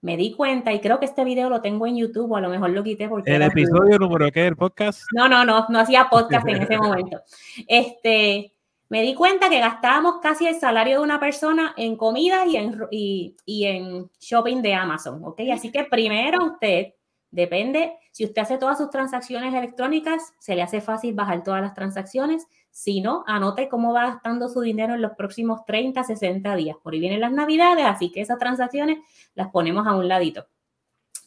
me 0.00 0.16
di 0.16 0.32
cuenta, 0.32 0.72
y 0.72 0.80
creo 0.80 1.00
que 1.00 1.06
este 1.06 1.24
video 1.24 1.50
lo 1.50 1.60
tengo 1.60 1.86
en 1.86 1.96
YouTube, 1.96 2.30
o 2.30 2.36
a 2.36 2.40
lo 2.40 2.48
mejor 2.48 2.70
lo 2.70 2.84
quité 2.84 3.08
porque... 3.08 3.34
¿El 3.34 3.42
episodio 3.42 3.98
número 3.98 4.30
qué? 4.30 4.46
¿El 4.46 4.56
podcast? 4.56 5.02
No, 5.12 5.28
no, 5.28 5.44
no, 5.44 5.66
no 5.68 5.80
hacía 5.80 6.08
podcast 6.08 6.46
en 6.46 6.62
ese 6.62 6.78
momento. 6.78 7.20
Este, 7.66 8.52
me 8.88 9.02
di 9.02 9.14
cuenta 9.14 9.50
que 9.50 9.60
gastábamos 9.60 10.20
casi 10.22 10.46
el 10.46 10.58
salario 10.58 10.98
de 10.98 11.04
una 11.04 11.20
persona 11.20 11.74
en 11.76 11.96
comida 11.96 12.46
y 12.46 12.56
en, 12.56 12.86
y, 12.90 13.64
en 13.64 14.10
shopping 14.18 14.62
de 14.62 14.74
Amazon, 14.74 15.22
¿ok? 15.24 15.40
Así 15.52 15.70
que 15.70 15.84
primero 15.84 16.44
usted 16.52 16.94
Depende, 17.30 17.98
si 18.10 18.24
usted 18.24 18.40
hace 18.40 18.56
todas 18.56 18.78
sus 18.78 18.88
transacciones 18.88 19.52
electrónicas, 19.52 20.32
se 20.38 20.54
le 20.54 20.62
hace 20.62 20.80
fácil 20.80 21.14
bajar 21.14 21.42
todas 21.42 21.60
las 21.60 21.74
transacciones. 21.74 22.46
Si 22.70 23.00
no, 23.00 23.22
anote 23.26 23.68
cómo 23.68 23.92
va 23.92 24.06
gastando 24.06 24.48
su 24.48 24.60
dinero 24.62 24.94
en 24.94 25.02
los 25.02 25.12
próximos 25.12 25.64
30, 25.66 26.04
60 26.04 26.56
días. 26.56 26.76
Por 26.82 26.94
ahí 26.94 27.00
vienen 27.00 27.20
las 27.20 27.32
navidades, 27.32 27.84
así 27.84 28.10
que 28.10 28.22
esas 28.22 28.38
transacciones 28.38 28.98
las 29.34 29.50
ponemos 29.50 29.86
a 29.86 29.94
un 29.94 30.08
ladito. 30.08 30.46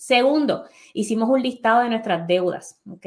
Segundo, 0.02 0.64
hicimos 0.96 1.30
un 1.30 1.44
listado 1.44 1.84
de 1.84 1.90
nuestras 1.90 2.26
deudas. 2.26 2.82
¿ok? 2.90 3.06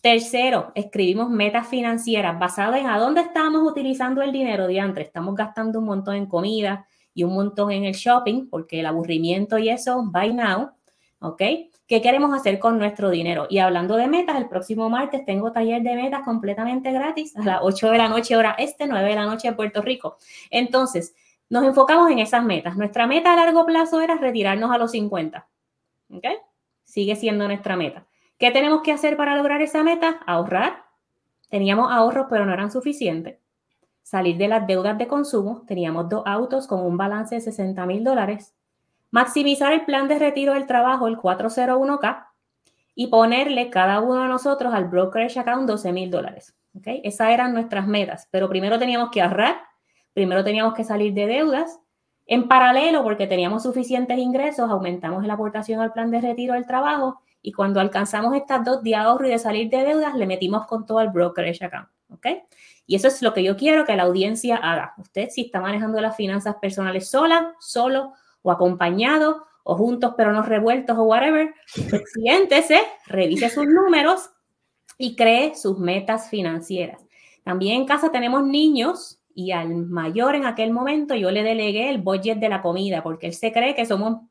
Tercero, 0.00 0.72
escribimos 0.74 1.30
metas 1.30 1.68
financieras 1.68 2.36
basadas 2.36 2.80
en 2.80 2.88
a 2.88 2.98
dónde 2.98 3.20
estamos 3.20 3.62
utilizando 3.62 4.22
el 4.22 4.32
dinero 4.32 4.66
diantre. 4.66 5.04
Estamos 5.04 5.36
gastando 5.36 5.78
un 5.78 5.84
montón 5.84 6.16
en 6.16 6.26
comida 6.26 6.84
y 7.14 7.22
un 7.22 7.34
montón 7.34 7.70
en 7.70 7.84
el 7.84 7.94
shopping, 7.94 8.48
porque 8.50 8.80
el 8.80 8.86
aburrimiento 8.86 9.56
y 9.56 9.68
eso, 9.68 10.02
buy 10.04 10.34
now. 10.34 10.72
¿Ok? 11.20 11.42
¿Qué 11.86 12.02
queremos 12.02 12.34
hacer 12.34 12.58
con 12.58 12.76
nuestro 12.76 13.10
dinero? 13.10 13.46
Y 13.48 13.58
hablando 13.58 13.94
de 13.94 14.08
metas, 14.08 14.34
el 14.34 14.48
próximo 14.48 14.90
martes 14.90 15.24
tengo 15.24 15.52
taller 15.52 15.82
de 15.82 15.94
metas 15.94 16.22
completamente 16.24 16.90
gratis 16.90 17.36
a 17.36 17.44
las 17.44 17.58
8 17.62 17.88
de 17.88 17.98
la 17.98 18.08
noche 18.08 18.34
hora 18.34 18.56
este, 18.58 18.88
9 18.88 19.10
de 19.10 19.14
la 19.14 19.26
noche 19.26 19.46
de 19.46 19.54
Puerto 19.54 19.80
Rico. 19.80 20.16
Entonces, 20.50 21.14
nos 21.48 21.62
enfocamos 21.62 22.10
en 22.10 22.18
esas 22.18 22.44
metas. 22.44 22.76
Nuestra 22.76 23.06
meta 23.06 23.32
a 23.32 23.36
largo 23.36 23.64
plazo 23.64 24.00
era 24.00 24.16
retirarnos 24.16 24.72
a 24.72 24.78
los 24.78 24.90
50. 24.90 25.46
¿Ok? 26.12 26.24
Sigue 26.84 27.16
siendo 27.16 27.46
nuestra 27.46 27.76
meta. 27.76 28.06
¿Qué 28.38 28.50
tenemos 28.50 28.82
que 28.82 28.92
hacer 28.92 29.16
para 29.16 29.36
lograr 29.36 29.62
esa 29.62 29.82
meta? 29.82 30.20
Ahorrar. 30.26 30.84
Teníamos 31.48 31.90
ahorros, 31.90 32.26
pero 32.28 32.44
no 32.44 32.52
eran 32.52 32.70
suficientes. 32.70 33.38
Salir 34.02 34.36
de 34.36 34.48
las 34.48 34.66
deudas 34.66 34.98
de 34.98 35.06
consumo. 35.06 35.64
Teníamos 35.66 36.08
dos 36.08 36.22
autos 36.26 36.66
con 36.66 36.84
un 36.84 36.96
balance 36.96 37.34
de 37.34 37.40
60 37.40 37.86
mil 37.86 38.04
dólares. 38.04 38.54
Maximizar 39.10 39.72
el 39.72 39.84
plan 39.84 40.08
de 40.08 40.18
retiro 40.18 40.54
del 40.54 40.66
trabajo, 40.66 41.06
el 41.06 41.18
401k, 41.18 42.26
y 42.94 43.06
ponerle 43.08 43.70
cada 43.70 44.00
uno 44.00 44.22
de 44.22 44.28
nosotros 44.28 44.74
al 44.74 44.86
brokerage 44.86 45.38
account 45.38 45.68
12 45.68 45.92
mil 45.92 46.10
dólares. 46.10 46.54
¿okay? 46.76 47.00
Esas 47.04 47.30
eran 47.30 47.52
nuestras 47.54 47.86
metas, 47.86 48.28
pero 48.30 48.48
primero 48.48 48.78
teníamos 48.78 49.10
que 49.10 49.22
ahorrar, 49.22 49.60
primero 50.12 50.44
teníamos 50.44 50.74
que 50.74 50.84
salir 50.84 51.14
de 51.14 51.26
deudas. 51.26 51.78
En 52.26 52.48
paralelo, 52.48 53.02
porque 53.02 53.26
teníamos 53.26 53.64
suficientes 53.64 54.18
ingresos, 54.18 54.70
aumentamos 54.70 55.26
la 55.26 55.34
aportación 55.34 55.80
al 55.80 55.92
plan 55.92 56.10
de 56.10 56.20
retiro 56.20 56.54
del 56.54 56.66
trabajo 56.66 57.20
y 57.42 57.52
cuando 57.52 57.80
alcanzamos 57.80 58.34
estas 58.34 58.64
dos 58.64 58.82
de 58.82 58.94
ahorro 58.94 59.26
y 59.26 59.30
de 59.30 59.38
salir 59.38 59.68
de 59.68 59.84
deudas, 59.84 60.14
le 60.14 60.26
metimos 60.26 60.66
con 60.66 60.86
todo 60.86 60.98
al 60.98 61.10
brokerage 61.10 61.64
account. 61.64 61.88
¿ok? 62.12 62.26
Y 62.86 62.96
eso 62.96 63.08
es 63.08 63.22
lo 63.22 63.32
que 63.32 63.42
yo 63.42 63.56
quiero 63.56 63.84
que 63.84 63.96
la 63.96 64.04
audiencia 64.04 64.56
haga. 64.56 64.94
Usted 64.98 65.28
si 65.30 65.42
está 65.42 65.60
manejando 65.60 66.00
las 66.00 66.16
finanzas 66.16 66.56
personales 66.60 67.08
sola, 67.08 67.54
solo 67.58 68.12
o 68.42 68.50
acompañado 68.50 69.46
o 69.64 69.76
juntos 69.76 70.14
pero 70.16 70.32
no 70.32 70.42
revueltos 70.42 70.98
o 70.98 71.04
whatever, 71.04 71.54
siéntese, 72.14 72.80
revise 73.06 73.48
sus 73.48 73.66
números 73.66 74.30
y 74.98 75.16
cree 75.16 75.54
sus 75.54 75.78
metas 75.78 76.28
financieras. 76.28 77.04
También 77.44 77.82
en 77.82 77.86
casa 77.86 78.10
tenemos 78.10 78.44
niños 78.44 79.21
y 79.34 79.52
al 79.52 79.86
mayor 79.86 80.34
en 80.34 80.46
aquel 80.46 80.72
momento 80.72 81.14
yo 81.14 81.30
le 81.30 81.42
delegué 81.42 81.90
el 81.90 81.98
budget 81.98 82.38
de 82.38 82.48
la 82.48 82.62
comida 82.62 83.02
porque 83.02 83.26
él 83.26 83.34
se 83.34 83.52
cree 83.52 83.74
que 83.74 83.86
somos, 83.86 84.22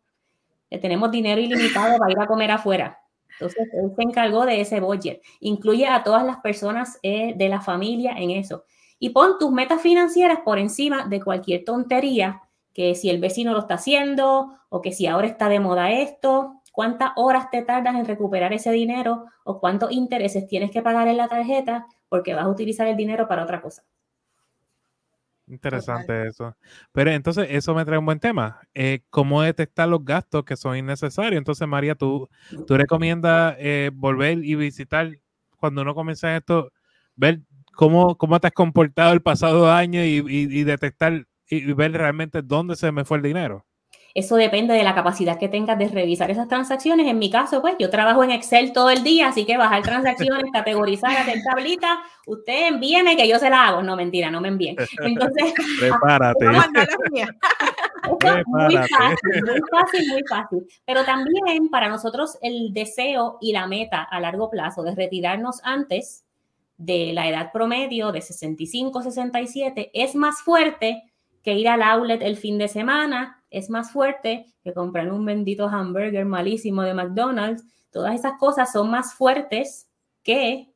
que 0.70 0.78
tenemos 0.78 1.12
dinero 1.12 1.42
ilimitado 1.42 1.98
para 1.98 2.12
ir 2.12 2.20
a 2.20 2.28
comer 2.28 2.52
afuera. 2.52 3.00
Entonces, 3.34 3.68
él 3.74 3.92
se 3.96 4.04
encargó 4.04 4.46
de 4.46 4.62
ese 4.62 4.80
budget. 4.80 5.22
Incluye 5.40 5.88
a 5.88 6.04
todas 6.04 6.24
las 6.26 6.38
personas 6.38 7.00
eh, 7.02 7.34
de 7.36 7.50
la 7.50 7.62
familia 7.62 8.14
en 8.18 8.32
eso. 8.32 8.66
Y 9.00 9.10
pon 9.10 9.40
tus 9.40 9.52
metas 9.52 9.82
financieras 9.82 10.40
por 10.46 10.60
encima 10.60 11.06
de 11.08 11.22
cualquier 11.22 11.64
tontería 11.64 12.42
que 12.74 12.96
si 12.96 13.10
el 13.10 13.20
vecino 13.20 13.54
lo 13.54 13.60
está 13.60 13.76
haciendo 13.76 14.54
o 14.70 14.82
que 14.82 14.92
si 14.92 15.08
ahora 15.08 15.28
está 15.28 15.50
de 15.50 15.60
moda 15.60 15.92
esto, 15.92 16.62
cuántas 16.72 17.12
horas 17.16 17.50
te 17.50 17.64
tardas 17.64 17.96
en 17.96 18.06
recuperar 18.06 18.54
ese 18.54 18.72
dinero 18.72 19.26
o 19.44 19.60
cuántos 19.60 19.92
intereses 19.92 20.48
tienes 20.48 20.72
que 20.72 20.82
pagar 20.82 21.08
en 21.08 21.18
la 21.18 21.28
tarjeta 21.28 21.88
porque 22.10 22.34
vas 22.34 22.46
a 22.46 22.50
utilizar 22.50 22.88
el 22.88 22.96
dinero 22.96 23.28
para 23.28 23.44
otra 23.44 23.62
cosa. 23.62 23.84
Interesante 25.52 26.28
eso. 26.28 26.56
Pero 26.94 27.12
entonces 27.12 27.48
eso 27.50 27.76
me 27.76 27.84
trae 27.84 27.98
un 28.00 28.06
buen 28.06 28.20
tema. 28.20 28.62
Eh, 28.74 29.02
¿Cómo 29.10 29.42
detectar 29.42 29.90
los 29.90 30.06
gastos 30.06 30.46
que 30.46 30.56
son 30.56 30.78
innecesarios? 30.78 31.38
Entonces, 31.38 31.68
María, 31.68 31.96
¿tú, 31.96 32.30
tú 32.66 32.78
recomiendas 32.78 33.56
eh, 33.60 33.92
volver 33.94 34.46
y 34.46 34.56
visitar 34.56 35.12
cuando 35.58 35.82
uno 35.82 35.94
comienza 35.94 36.36
esto, 36.38 36.72
ver 37.16 37.42
cómo, 37.74 38.18
cómo 38.18 38.40
te 38.40 38.48
has 38.48 38.54
comportado 38.54 39.12
el 39.14 39.22
pasado 39.22 39.70
año 39.72 40.04
y, 40.06 40.24
y 40.26 40.64
detectar 40.64 41.28
y 41.50 41.74
ver 41.74 41.92
realmente 41.92 42.42
dónde 42.42 42.78
se 42.78 42.92
me 42.94 43.04
fue 43.04 43.18
el 43.18 43.24
dinero. 43.24 43.66
Eso 44.14 44.36
depende 44.36 44.74
de 44.74 44.84
la 44.84 44.94
capacidad 44.94 45.40
que 45.40 45.48
tengas 45.48 45.78
de 45.78 45.88
revisar 45.88 46.30
esas 46.30 46.48
transacciones. 46.48 47.08
En 47.08 47.18
mi 47.18 47.30
caso, 47.30 47.62
pues 47.62 47.76
yo 47.80 47.90
trabajo 47.90 48.24
en 48.24 48.32
Excel 48.32 48.74
todo 48.74 48.90
el 48.90 49.04
día, 49.04 49.30
así 49.30 49.46
que 49.46 49.58
bajar 49.58 49.84
transacciones, 49.84 50.52
categorizar, 50.54 51.12
hacer 51.12 51.42
tablita, 51.44 52.00
usted 52.26 52.68
envíeme 52.68 53.16
que 53.16 53.28
yo 53.28 53.40
se 53.40 53.50
la 53.50 53.68
hago. 53.68 53.84
No, 53.84 53.96
mentira, 53.96 54.30
no 54.30 54.42
me 54.42 54.50
envíen. 54.50 54.76
Entonces, 55.04 55.54
prepárate. 55.80 56.46
muy 58.46 58.76
fácil, 58.76 59.44
muy 59.46 59.62
fácil, 59.72 60.10
muy 60.10 60.24
fácil. 60.28 60.68
Pero 60.86 61.06
también 61.06 61.70
para 61.70 61.88
nosotros 61.88 62.38
el 62.42 62.74
deseo 62.74 63.38
y 63.40 63.54
la 63.54 63.68
meta 63.68 64.04
a 64.04 64.20
largo 64.20 64.50
plazo 64.50 64.84
de 64.84 64.94
retirarnos 64.94 65.62
antes 65.64 66.26
de 66.78 67.14
la 67.14 67.28
edad 67.30 67.52
promedio 67.52 68.12
de 68.12 68.22
65, 68.22 69.04
67 69.04 69.92
es 69.94 70.16
más 70.16 70.42
fuerte 70.42 71.04
que 71.44 71.54
ir 71.54 71.70
al 71.70 71.84
outlet 71.84 72.22
el 72.24 72.38
fin 72.38 72.58
de 72.58 72.68
semana 72.68 73.41
es 73.52 73.70
más 73.70 73.92
fuerte 73.92 74.48
que 74.64 74.74
comprar 74.74 75.12
un 75.12 75.26
bendito 75.26 75.68
hamburger 75.68 76.26
malísimo 76.26 76.82
de 76.82 76.94
McDonald's. 76.94 77.64
Todas 77.92 78.16
esas 78.16 78.40
cosas 78.40 78.72
son 78.72 78.90
más 78.90 79.14
fuertes 79.14 79.88
que, 80.24 80.74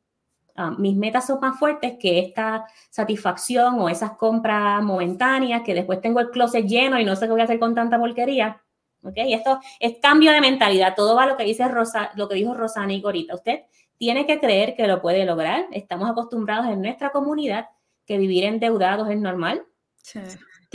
ah, 0.55 0.71
mis 0.77 0.95
metas 0.95 1.27
son 1.27 1.39
más 1.39 1.57
fuertes 1.57 1.95
que 1.99 2.19
esta 2.19 2.65
satisfacción 2.89 3.79
o 3.79 3.89
esas 3.89 4.11
compras 4.11 4.83
momentáneas 4.83 5.63
que 5.63 5.73
después 5.73 6.01
tengo 6.01 6.19
el 6.19 6.29
closet 6.29 6.65
lleno 6.65 6.99
y 6.99 7.05
no 7.05 7.15
sé 7.15 7.25
qué 7.25 7.31
voy 7.31 7.41
a 7.41 7.45
hacer 7.45 7.59
con 7.59 7.73
tanta 7.73 7.97
porquería. 7.97 8.61
¿Ok? 9.03 9.17
Y 9.17 9.33
esto 9.33 9.59
es 9.79 9.97
cambio 10.01 10.31
de 10.31 10.41
mentalidad. 10.41 10.95
Todo 10.95 11.15
va 11.15 11.27
lo 11.27 11.37
que 11.37 11.43
dice 11.43 11.67
Rosa, 11.67 12.11
lo 12.15 12.27
que 12.27 12.35
dijo 12.35 12.53
Rosana 12.53 12.93
y 12.93 13.03
ahorita. 13.03 13.35
Usted 13.35 13.61
tiene 13.97 14.25
que 14.25 14.39
creer 14.39 14.75
que 14.75 14.87
lo 14.87 15.01
puede 15.01 15.25
lograr. 15.25 15.67
Estamos 15.71 16.09
acostumbrados 16.09 16.67
en 16.67 16.81
nuestra 16.81 17.11
comunidad 17.11 17.67
que 18.05 18.17
vivir 18.17 18.43
endeudados 18.43 19.09
es 19.09 19.19
normal. 19.19 19.63
Sí 20.01 20.19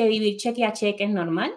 que 0.00 0.08
vivir 0.08 0.36
cheque 0.36 0.64
a 0.64 0.72
cheque 0.72 1.04
es 1.04 1.10
normal, 1.10 1.52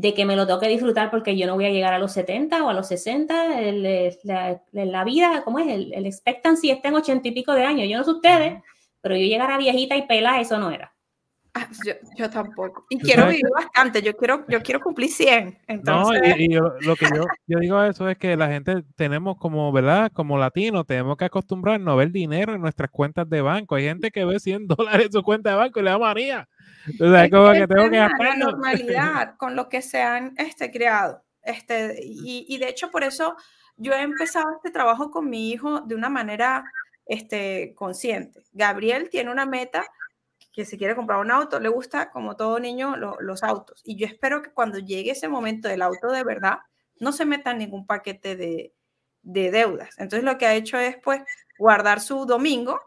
de 0.00 0.14
que 0.14 0.24
me 0.24 0.36
lo 0.36 0.46
tengo 0.46 0.60
que 0.60 0.68
disfrutar 0.68 1.10
porque 1.10 1.36
yo 1.36 1.48
no 1.48 1.56
voy 1.56 1.64
a 1.64 1.70
llegar 1.70 1.92
a 1.92 1.98
los 1.98 2.12
70 2.12 2.62
o 2.62 2.68
a 2.68 2.72
los 2.72 2.86
60, 2.86 3.60
la, 4.22 4.62
la, 4.70 5.04
vida, 5.04 5.42
¿cómo 5.44 5.58
es? 5.58 5.66
El, 5.66 5.92
el 5.92 6.06
expectancy 6.06 6.70
está 6.70 6.88
en 6.88 6.94
80 6.94 7.26
y 7.26 7.32
pico 7.32 7.52
de 7.52 7.64
años. 7.64 7.88
Yo 7.88 7.98
no 7.98 8.04
sé 8.04 8.12
ustedes, 8.12 8.62
pero 9.00 9.16
yo 9.16 9.22
llegar 9.22 9.50
a 9.50 9.58
viejita 9.58 9.96
y 9.96 10.06
pela, 10.06 10.40
eso 10.40 10.56
no 10.58 10.70
era. 10.70 10.94
Ah, 11.58 11.68
yo, 12.16 12.30
tampoco. 12.30 12.86
Y 12.88 12.98
quiero 12.98 13.26
vivir 13.26 13.48
bastante, 13.54 14.00
yo 14.00 14.16
quiero, 14.16 14.44
yo 14.48 14.62
quiero 14.62 14.80
cumplir 14.80 15.10
100. 15.10 15.58
Entonces... 15.66 16.20
No, 16.20 16.36
y, 16.36 16.48
lo 16.84 16.94
que 16.94 17.06
yo, 17.14 17.24
yo, 17.46 17.58
digo 17.58 17.76
a 17.76 17.88
eso 17.88 18.08
es 18.08 18.16
que 18.16 18.36
la 18.36 18.48
gente 18.48 18.84
tenemos 18.94 19.36
como, 19.38 19.72
¿verdad? 19.72 20.12
Como 20.12 20.38
latinos, 20.38 20.86
tenemos 20.86 21.16
que 21.16 21.24
acostumbrarnos 21.24 21.92
a 21.92 21.96
ver 21.96 22.12
dinero 22.12 22.54
en 22.54 22.60
nuestras 22.60 22.90
cuentas 22.90 23.28
de 23.28 23.40
banco. 23.40 23.74
Hay 23.74 23.84
gente 23.84 24.10
que 24.10 24.24
ve 24.24 24.38
100 24.38 24.66
dólares 24.68 25.06
en 25.06 25.12
su 25.12 25.22
cuenta 25.22 25.50
de 25.50 25.56
banco 25.56 25.80
y 25.80 25.82
le 25.82 25.90
da 25.90 25.98
manía. 25.98 26.48
Entonces, 26.86 27.30
como 27.30 27.52
que, 27.52 27.66
tengo 27.66 27.90
que 27.90 27.96
La 27.96 28.36
normalidad 28.36 29.34
con 29.38 29.56
lo 29.56 29.68
que 29.68 29.82
se 29.82 30.00
han 30.00 30.34
este, 30.36 30.70
creado. 30.70 31.22
Este, 31.42 31.96
y, 32.02 32.46
y 32.48 32.58
de 32.58 32.68
hecho, 32.68 32.90
por 32.90 33.02
eso 33.02 33.36
yo 33.76 33.92
he 33.92 34.02
empezado 34.02 34.46
este 34.56 34.70
trabajo 34.70 35.10
con 35.10 35.28
mi 35.28 35.50
hijo 35.50 35.80
de 35.80 35.94
una 35.94 36.08
manera 36.08 36.64
este, 37.08 37.74
consciente. 37.74 38.44
Gabriel 38.52 39.08
tiene 39.10 39.30
una 39.30 39.46
meta 39.46 39.84
que 40.58 40.64
se 40.64 40.76
quiere 40.76 40.96
comprar 40.96 41.20
un 41.20 41.30
auto, 41.30 41.60
le 41.60 41.68
gusta, 41.68 42.10
como 42.10 42.34
todo 42.34 42.58
niño, 42.58 42.96
los 42.96 43.44
autos. 43.44 43.80
Y 43.84 43.94
yo 43.94 44.08
espero 44.08 44.42
que 44.42 44.50
cuando 44.50 44.80
llegue 44.80 45.12
ese 45.12 45.28
momento 45.28 45.68
del 45.68 45.82
auto 45.82 46.08
de 46.08 46.24
verdad, 46.24 46.58
no 46.98 47.12
se 47.12 47.24
meta 47.24 47.52
en 47.52 47.58
ningún 47.58 47.86
paquete 47.86 48.34
de, 48.34 48.74
de 49.22 49.52
deudas. 49.52 49.90
Entonces 49.98 50.24
lo 50.24 50.36
que 50.36 50.46
ha 50.46 50.56
hecho 50.56 50.76
es, 50.76 50.96
pues, 50.96 51.22
guardar 51.60 52.00
su 52.00 52.26
domingo, 52.26 52.80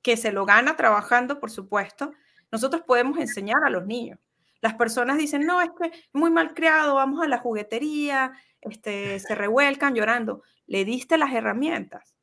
que 0.00 0.16
se 0.16 0.32
lo 0.32 0.46
gana 0.46 0.74
trabajando, 0.74 1.38
por 1.38 1.50
supuesto. 1.50 2.14
Nosotros 2.50 2.80
podemos 2.86 3.18
enseñar 3.18 3.62
a 3.62 3.68
los 3.68 3.84
niños. 3.84 4.18
Las 4.62 4.76
personas 4.76 5.18
dicen, 5.18 5.44
no, 5.44 5.60
es 5.60 5.68
que 5.78 5.88
es 5.88 6.08
muy 6.14 6.30
mal 6.30 6.54
creado, 6.54 6.94
vamos 6.94 7.22
a 7.22 7.28
la 7.28 7.36
juguetería, 7.36 8.32
este, 8.62 9.20
se 9.20 9.34
revuelcan 9.34 9.94
llorando. 9.94 10.44
Le 10.66 10.86
diste 10.86 11.18
las 11.18 11.34
herramientas. 11.34 12.16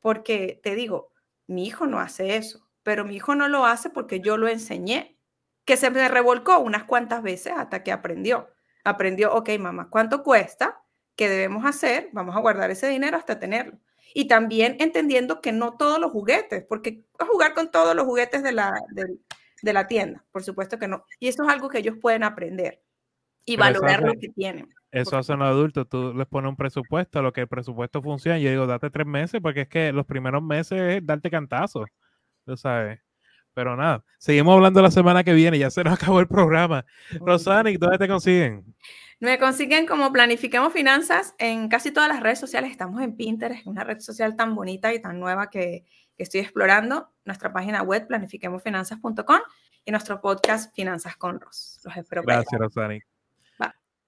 Porque 0.00 0.58
te 0.62 0.74
digo, 0.74 1.12
mi 1.46 1.66
hijo 1.66 1.86
no 1.86 2.00
hace 2.00 2.36
eso 2.36 2.64
pero 2.84 3.04
mi 3.04 3.16
hijo 3.16 3.34
no 3.34 3.48
lo 3.48 3.66
hace 3.66 3.90
porque 3.90 4.20
yo 4.20 4.36
lo 4.36 4.46
enseñé, 4.46 5.18
que 5.64 5.76
se 5.76 5.90
me 5.90 6.06
revolcó 6.08 6.60
unas 6.60 6.84
cuantas 6.84 7.22
veces 7.22 7.54
hasta 7.56 7.82
que 7.82 7.90
aprendió. 7.90 8.48
Aprendió, 8.84 9.34
ok, 9.34 9.50
mamá, 9.58 9.88
¿cuánto 9.90 10.22
cuesta? 10.22 10.82
¿Qué 11.16 11.28
debemos 11.28 11.64
hacer? 11.64 12.10
Vamos 12.12 12.36
a 12.36 12.40
guardar 12.40 12.70
ese 12.70 12.86
dinero 12.86 13.16
hasta 13.16 13.40
tenerlo. 13.40 13.78
Y 14.12 14.28
también 14.28 14.76
entendiendo 14.78 15.40
que 15.40 15.50
no 15.50 15.76
todos 15.76 15.98
los 15.98 16.12
juguetes, 16.12 16.64
porque 16.68 17.04
jugar 17.18 17.54
con 17.54 17.70
todos 17.70 17.96
los 17.96 18.04
juguetes 18.04 18.42
de 18.42 18.52
la, 18.52 18.74
de, 19.62 19.72
la 19.72 19.86
tienda, 19.86 20.22
por 20.30 20.44
supuesto 20.44 20.78
que 20.78 20.86
no. 20.86 21.04
Y 21.18 21.28
eso 21.28 21.42
es 21.42 21.48
algo 21.48 21.70
que 21.70 21.78
ellos 21.78 21.96
pueden 22.00 22.22
aprender 22.22 22.82
y 23.46 23.56
valorar 23.56 24.02
lo 24.02 24.12
que 24.12 24.28
tienen. 24.28 24.68
Eso 24.90 25.16
hacen 25.16 25.38
los 25.38 25.48
adultos, 25.48 25.88
tú 25.88 26.12
les 26.14 26.26
pones 26.26 26.50
un 26.50 26.56
presupuesto, 26.56 27.22
lo 27.22 27.32
que 27.32 27.40
el 27.40 27.48
presupuesto 27.48 28.02
funciona. 28.02 28.38
Yo 28.38 28.50
digo, 28.50 28.66
date 28.66 28.90
tres 28.90 29.06
meses, 29.06 29.40
porque 29.40 29.62
es 29.62 29.68
que 29.68 29.92
los 29.92 30.06
primeros 30.06 30.42
meses 30.42 30.78
es 30.80 31.06
darte 31.06 31.30
cantazo 31.30 31.86
tú 32.44 32.56
sabes. 32.56 33.00
Pero 33.54 33.76
nada, 33.76 34.04
seguimos 34.18 34.54
hablando 34.54 34.82
la 34.82 34.90
semana 34.90 35.22
que 35.22 35.32
viene, 35.32 35.58
ya 35.58 35.70
se 35.70 35.84
nos 35.84 35.94
acabó 36.00 36.20
el 36.20 36.26
programa. 36.26 36.84
Rosanic, 37.20 37.78
¿dónde 37.78 37.98
te 37.98 38.08
consiguen? 38.08 38.74
Me 39.20 39.38
consiguen 39.38 39.86
como 39.86 40.12
Planifiquemos 40.12 40.72
Finanzas 40.72 41.34
en 41.38 41.68
casi 41.68 41.92
todas 41.92 42.08
las 42.08 42.20
redes 42.20 42.40
sociales. 42.40 42.70
Estamos 42.72 43.00
en 43.00 43.16
Pinterest, 43.16 43.66
una 43.66 43.84
red 43.84 44.00
social 44.00 44.36
tan 44.36 44.54
bonita 44.54 44.92
y 44.92 45.00
tan 45.00 45.20
nueva 45.20 45.50
que, 45.50 45.84
estoy 46.16 46.40
explorando. 46.40 47.12
Nuestra 47.24 47.52
página 47.52 47.82
web, 47.82 48.06
planifiquemosfinanzas.com 48.06 49.40
y 49.84 49.90
nuestro 49.90 50.20
podcast 50.20 50.74
Finanzas 50.74 51.16
con 51.16 51.40
Ros. 51.40 51.80
Los 51.84 51.96
espero. 51.96 52.22
Gracias, 52.22 52.60
Rosanic. 52.60 53.13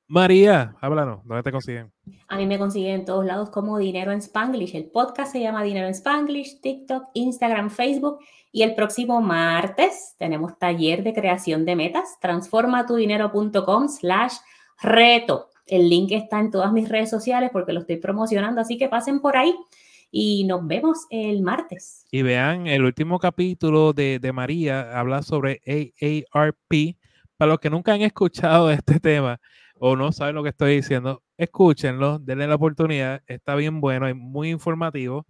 María, 0.08 0.76
háblanos, 0.80 1.24
¿dónde 1.24 1.42
te 1.42 1.50
consiguen? 1.50 1.92
A 2.28 2.36
mí 2.36 2.46
me 2.46 2.58
consiguen 2.58 3.00
en 3.00 3.04
todos 3.04 3.24
lados 3.24 3.50
como 3.50 3.76
Dinero 3.76 4.12
en 4.12 4.18
Spanglish. 4.18 4.76
El 4.76 4.84
podcast 4.84 5.32
se 5.32 5.40
llama 5.40 5.64
Dinero 5.64 5.88
en 5.88 5.94
Spanglish, 5.94 6.60
TikTok, 6.60 7.08
Instagram, 7.14 7.70
Facebook. 7.70 8.20
Y 8.52 8.62
el 8.62 8.76
próximo 8.76 9.20
martes 9.20 10.14
tenemos 10.16 10.56
taller 10.58 11.02
de 11.02 11.12
creación 11.12 11.64
de 11.64 11.74
metas, 11.74 12.18
transformatudinero.com 12.20 13.88
slash 13.88 14.34
reto. 14.80 15.50
El 15.66 15.88
link 15.90 16.12
está 16.12 16.38
en 16.38 16.52
todas 16.52 16.72
mis 16.72 16.88
redes 16.88 17.10
sociales 17.10 17.50
porque 17.52 17.72
lo 17.72 17.80
estoy 17.80 17.96
promocionando, 17.96 18.60
así 18.60 18.78
que 18.78 18.88
pasen 18.88 19.20
por 19.20 19.36
ahí 19.36 19.56
y 20.12 20.44
nos 20.44 20.64
vemos 20.68 21.06
el 21.10 21.42
martes. 21.42 22.06
Y 22.12 22.22
vean, 22.22 22.68
el 22.68 22.84
último 22.84 23.18
capítulo 23.18 23.92
de, 23.92 24.20
de 24.20 24.32
María 24.32 24.96
habla 24.96 25.22
sobre 25.22 25.60
AARP. 25.66 26.96
Para 27.36 27.50
los 27.50 27.58
que 27.58 27.70
nunca 27.70 27.92
han 27.92 28.02
escuchado 28.02 28.70
este 28.70 29.00
tema 29.00 29.40
o 29.78 29.96
no 29.96 30.12
saben 30.12 30.34
lo 30.34 30.42
que 30.42 30.50
estoy 30.50 30.76
diciendo, 30.76 31.22
escúchenlo, 31.36 32.18
denle 32.18 32.46
la 32.46 32.54
oportunidad, 32.54 33.22
está 33.26 33.54
bien 33.54 33.80
bueno, 33.80 34.08
es 34.08 34.16
muy 34.16 34.50
informativo. 34.50 35.26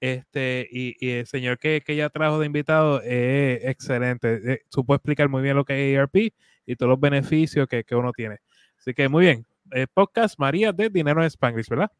Este, 0.00 0.68
y, 0.70 0.94
y 1.00 1.10
el 1.10 1.26
señor 1.26 1.58
que, 1.58 1.82
que 1.84 1.94
ella 1.94 2.08
trajo 2.08 2.38
de 2.38 2.46
invitado 2.46 3.00
es 3.02 3.64
excelente. 3.64 4.40
Eh, 4.52 4.60
supo 4.68 4.94
explicar 4.94 5.28
muy 5.28 5.42
bien 5.42 5.56
lo 5.56 5.64
que 5.64 5.92
es 5.92 5.98
ARP 5.98 6.32
y 6.66 6.76
todos 6.76 6.90
los 6.90 7.00
beneficios 7.00 7.66
que, 7.66 7.82
que 7.82 7.96
uno 7.96 8.12
tiene. 8.12 8.38
Así 8.78 8.94
que 8.94 9.08
muy 9.08 9.24
bien. 9.24 9.46
Eh, 9.72 9.86
podcast 9.92 10.38
María 10.38 10.72
de 10.72 10.88
Dinero 10.88 11.20
en 11.20 11.26
Spanglish, 11.26 11.68
¿verdad? 11.68 11.90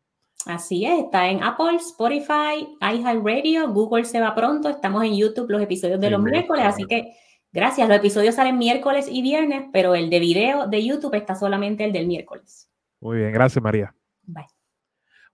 Así 0.47 0.87
es, 0.87 1.01
está 1.05 1.29
en 1.29 1.43
Apple, 1.43 1.77
Spotify, 1.77 2.77
iHeartRadio, 2.81 3.69
Google 3.73 4.05
se 4.05 4.21
va 4.21 4.35
pronto, 4.35 4.69
estamos 4.69 5.05
en 5.05 5.17
YouTube 5.17 5.51
los 5.51 5.61
episodios 5.61 6.01
de 6.01 6.07
Sí, 6.07 6.13
los 6.13 6.23
miércoles, 6.23 6.65
así 6.65 6.85
que 6.85 7.13
gracias, 7.53 7.89
los 7.89 7.99
episodios 7.99 8.35
salen 8.35 8.59
miércoles 8.59 9.09
y 9.11 9.23
viernes, 9.23 9.67
pero 9.73 9.95
el 9.95 10.11
de 10.11 10.21
video 10.21 10.67
de 10.67 10.85
YouTube 10.85 11.15
está 11.15 11.35
solamente 11.35 11.85
el 11.85 11.93
del 11.93 12.07
miércoles. 12.07 12.71
Muy 13.01 13.19
bien, 13.19 13.33
gracias 13.33 13.63
María. 13.63 13.95
Bye. 14.23 14.47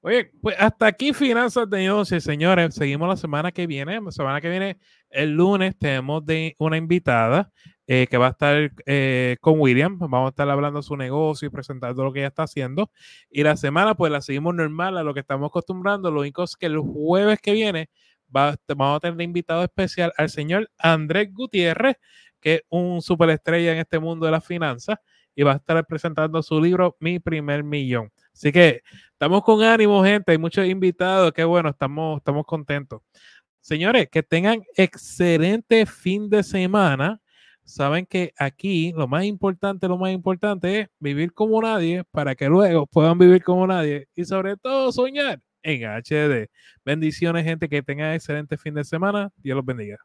Oye, 0.06 0.30
pues 0.42 0.54
hasta 0.58 0.86
aquí 0.86 1.14
Finanzas 1.14 1.68
de 1.70 1.78
Negocio, 1.78 2.20
señores. 2.20 2.74
Seguimos 2.74 3.08
la 3.08 3.16
semana 3.16 3.52
que 3.52 3.66
viene. 3.66 4.02
La 4.02 4.10
semana 4.10 4.38
que 4.38 4.50
viene, 4.50 4.76
el 5.08 5.30
lunes, 5.30 5.78
tenemos 5.78 6.26
de 6.26 6.54
una 6.58 6.76
invitada 6.76 7.50
eh, 7.86 8.06
que 8.10 8.18
va 8.18 8.26
a 8.26 8.30
estar 8.32 8.70
eh, 8.84 9.38
con 9.40 9.58
William. 9.58 9.98
Vamos 9.98 10.26
a 10.26 10.28
estar 10.28 10.50
hablando 10.50 10.80
de 10.80 10.82
su 10.82 10.94
negocio 10.94 11.48
y 11.48 11.50
presentando 11.50 12.04
lo 12.04 12.12
que 12.12 12.18
ella 12.18 12.28
está 12.28 12.42
haciendo. 12.42 12.90
Y 13.30 13.44
la 13.44 13.56
semana, 13.56 13.94
pues 13.94 14.12
la 14.12 14.20
seguimos 14.20 14.54
normal 14.54 14.98
a 14.98 15.02
lo 15.02 15.14
que 15.14 15.20
estamos 15.20 15.48
acostumbrando. 15.48 16.10
Lo 16.10 16.20
único 16.20 16.42
es 16.42 16.54
que 16.54 16.66
el 16.66 16.76
jueves 16.78 17.38
que 17.40 17.52
viene 17.54 17.88
va- 18.34 18.56
vamos 18.68 18.96
a 18.96 19.00
tener 19.00 19.20
invitado 19.22 19.62
especial 19.62 20.12
al 20.16 20.30
señor 20.30 20.70
Andrés 20.78 21.32
Gutiérrez, 21.32 21.96
que 22.40 22.54
es 22.56 22.62
un 22.68 23.00
superestrella 23.02 23.72
en 23.72 23.78
este 23.78 23.98
mundo 23.98 24.26
de 24.26 24.32
las 24.32 24.44
finanzas 24.46 24.98
y 25.34 25.42
va 25.42 25.52
a 25.52 25.56
estar 25.56 25.84
presentando 25.86 26.42
su 26.42 26.60
libro 26.60 26.96
Mi 27.00 27.18
primer 27.18 27.64
millón. 27.64 28.10
Así 28.32 28.52
que 28.52 28.82
estamos 29.12 29.42
con 29.42 29.62
ánimo, 29.62 30.02
gente. 30.04 30.32
Hay 30.32 30.38
muchos 30.38 30.66
invitados. 30.66 31.32
Qué 31.32 31.44
bueno, 31.44 31.70
estamos, 31.70 32.18
estamos 32.18 32.44
contentos. 32.44 33.00
Señores, 33.60 34.08
que 34.10 34.22
tengan 34.22 34.62
excelente 34.76 35.86
fin 35.86 36.28
de 36.28 36.42
semana. 36.42 37.20
Saben 37.64 38.04
que 38.04 38.32
aquí 38.38 38.92
lo 38.92 39.08
más 39.08 39.24
importante, 39.24 39.88
lo 39.88 39.96
más 39.96 40.12
importante 40.12 40.80
es 40.80 40.88
vivir 40.98 41.32
como 41.32 41.62
nadie 41.62 42.04
para 42.10 42.34
que 42.34 42.46
luego 42.46 42.86
puedan 42.86 43.18
vivir 43.18 43.42
como 43.42 43.66
nadie 43.66 44.06
y 44.14 44.24
sobre 44.26 44.56
todo 44.58 44.92
soñar 44.92 45.40
en 45.64 45.84
HD. 45.84 46.48
Bendiciones, 46.84 47.44
gente, 47.44 47.68
que 47.68 47.82
tengan 47.82 48.14
excelente 48.14 48.56
fin 48.58 48.74
de 48.74 48.84
semana. 48.84 49.30
Dios 49.36 49.56
los 49.56 49.64
bendiga. 49.66 49.98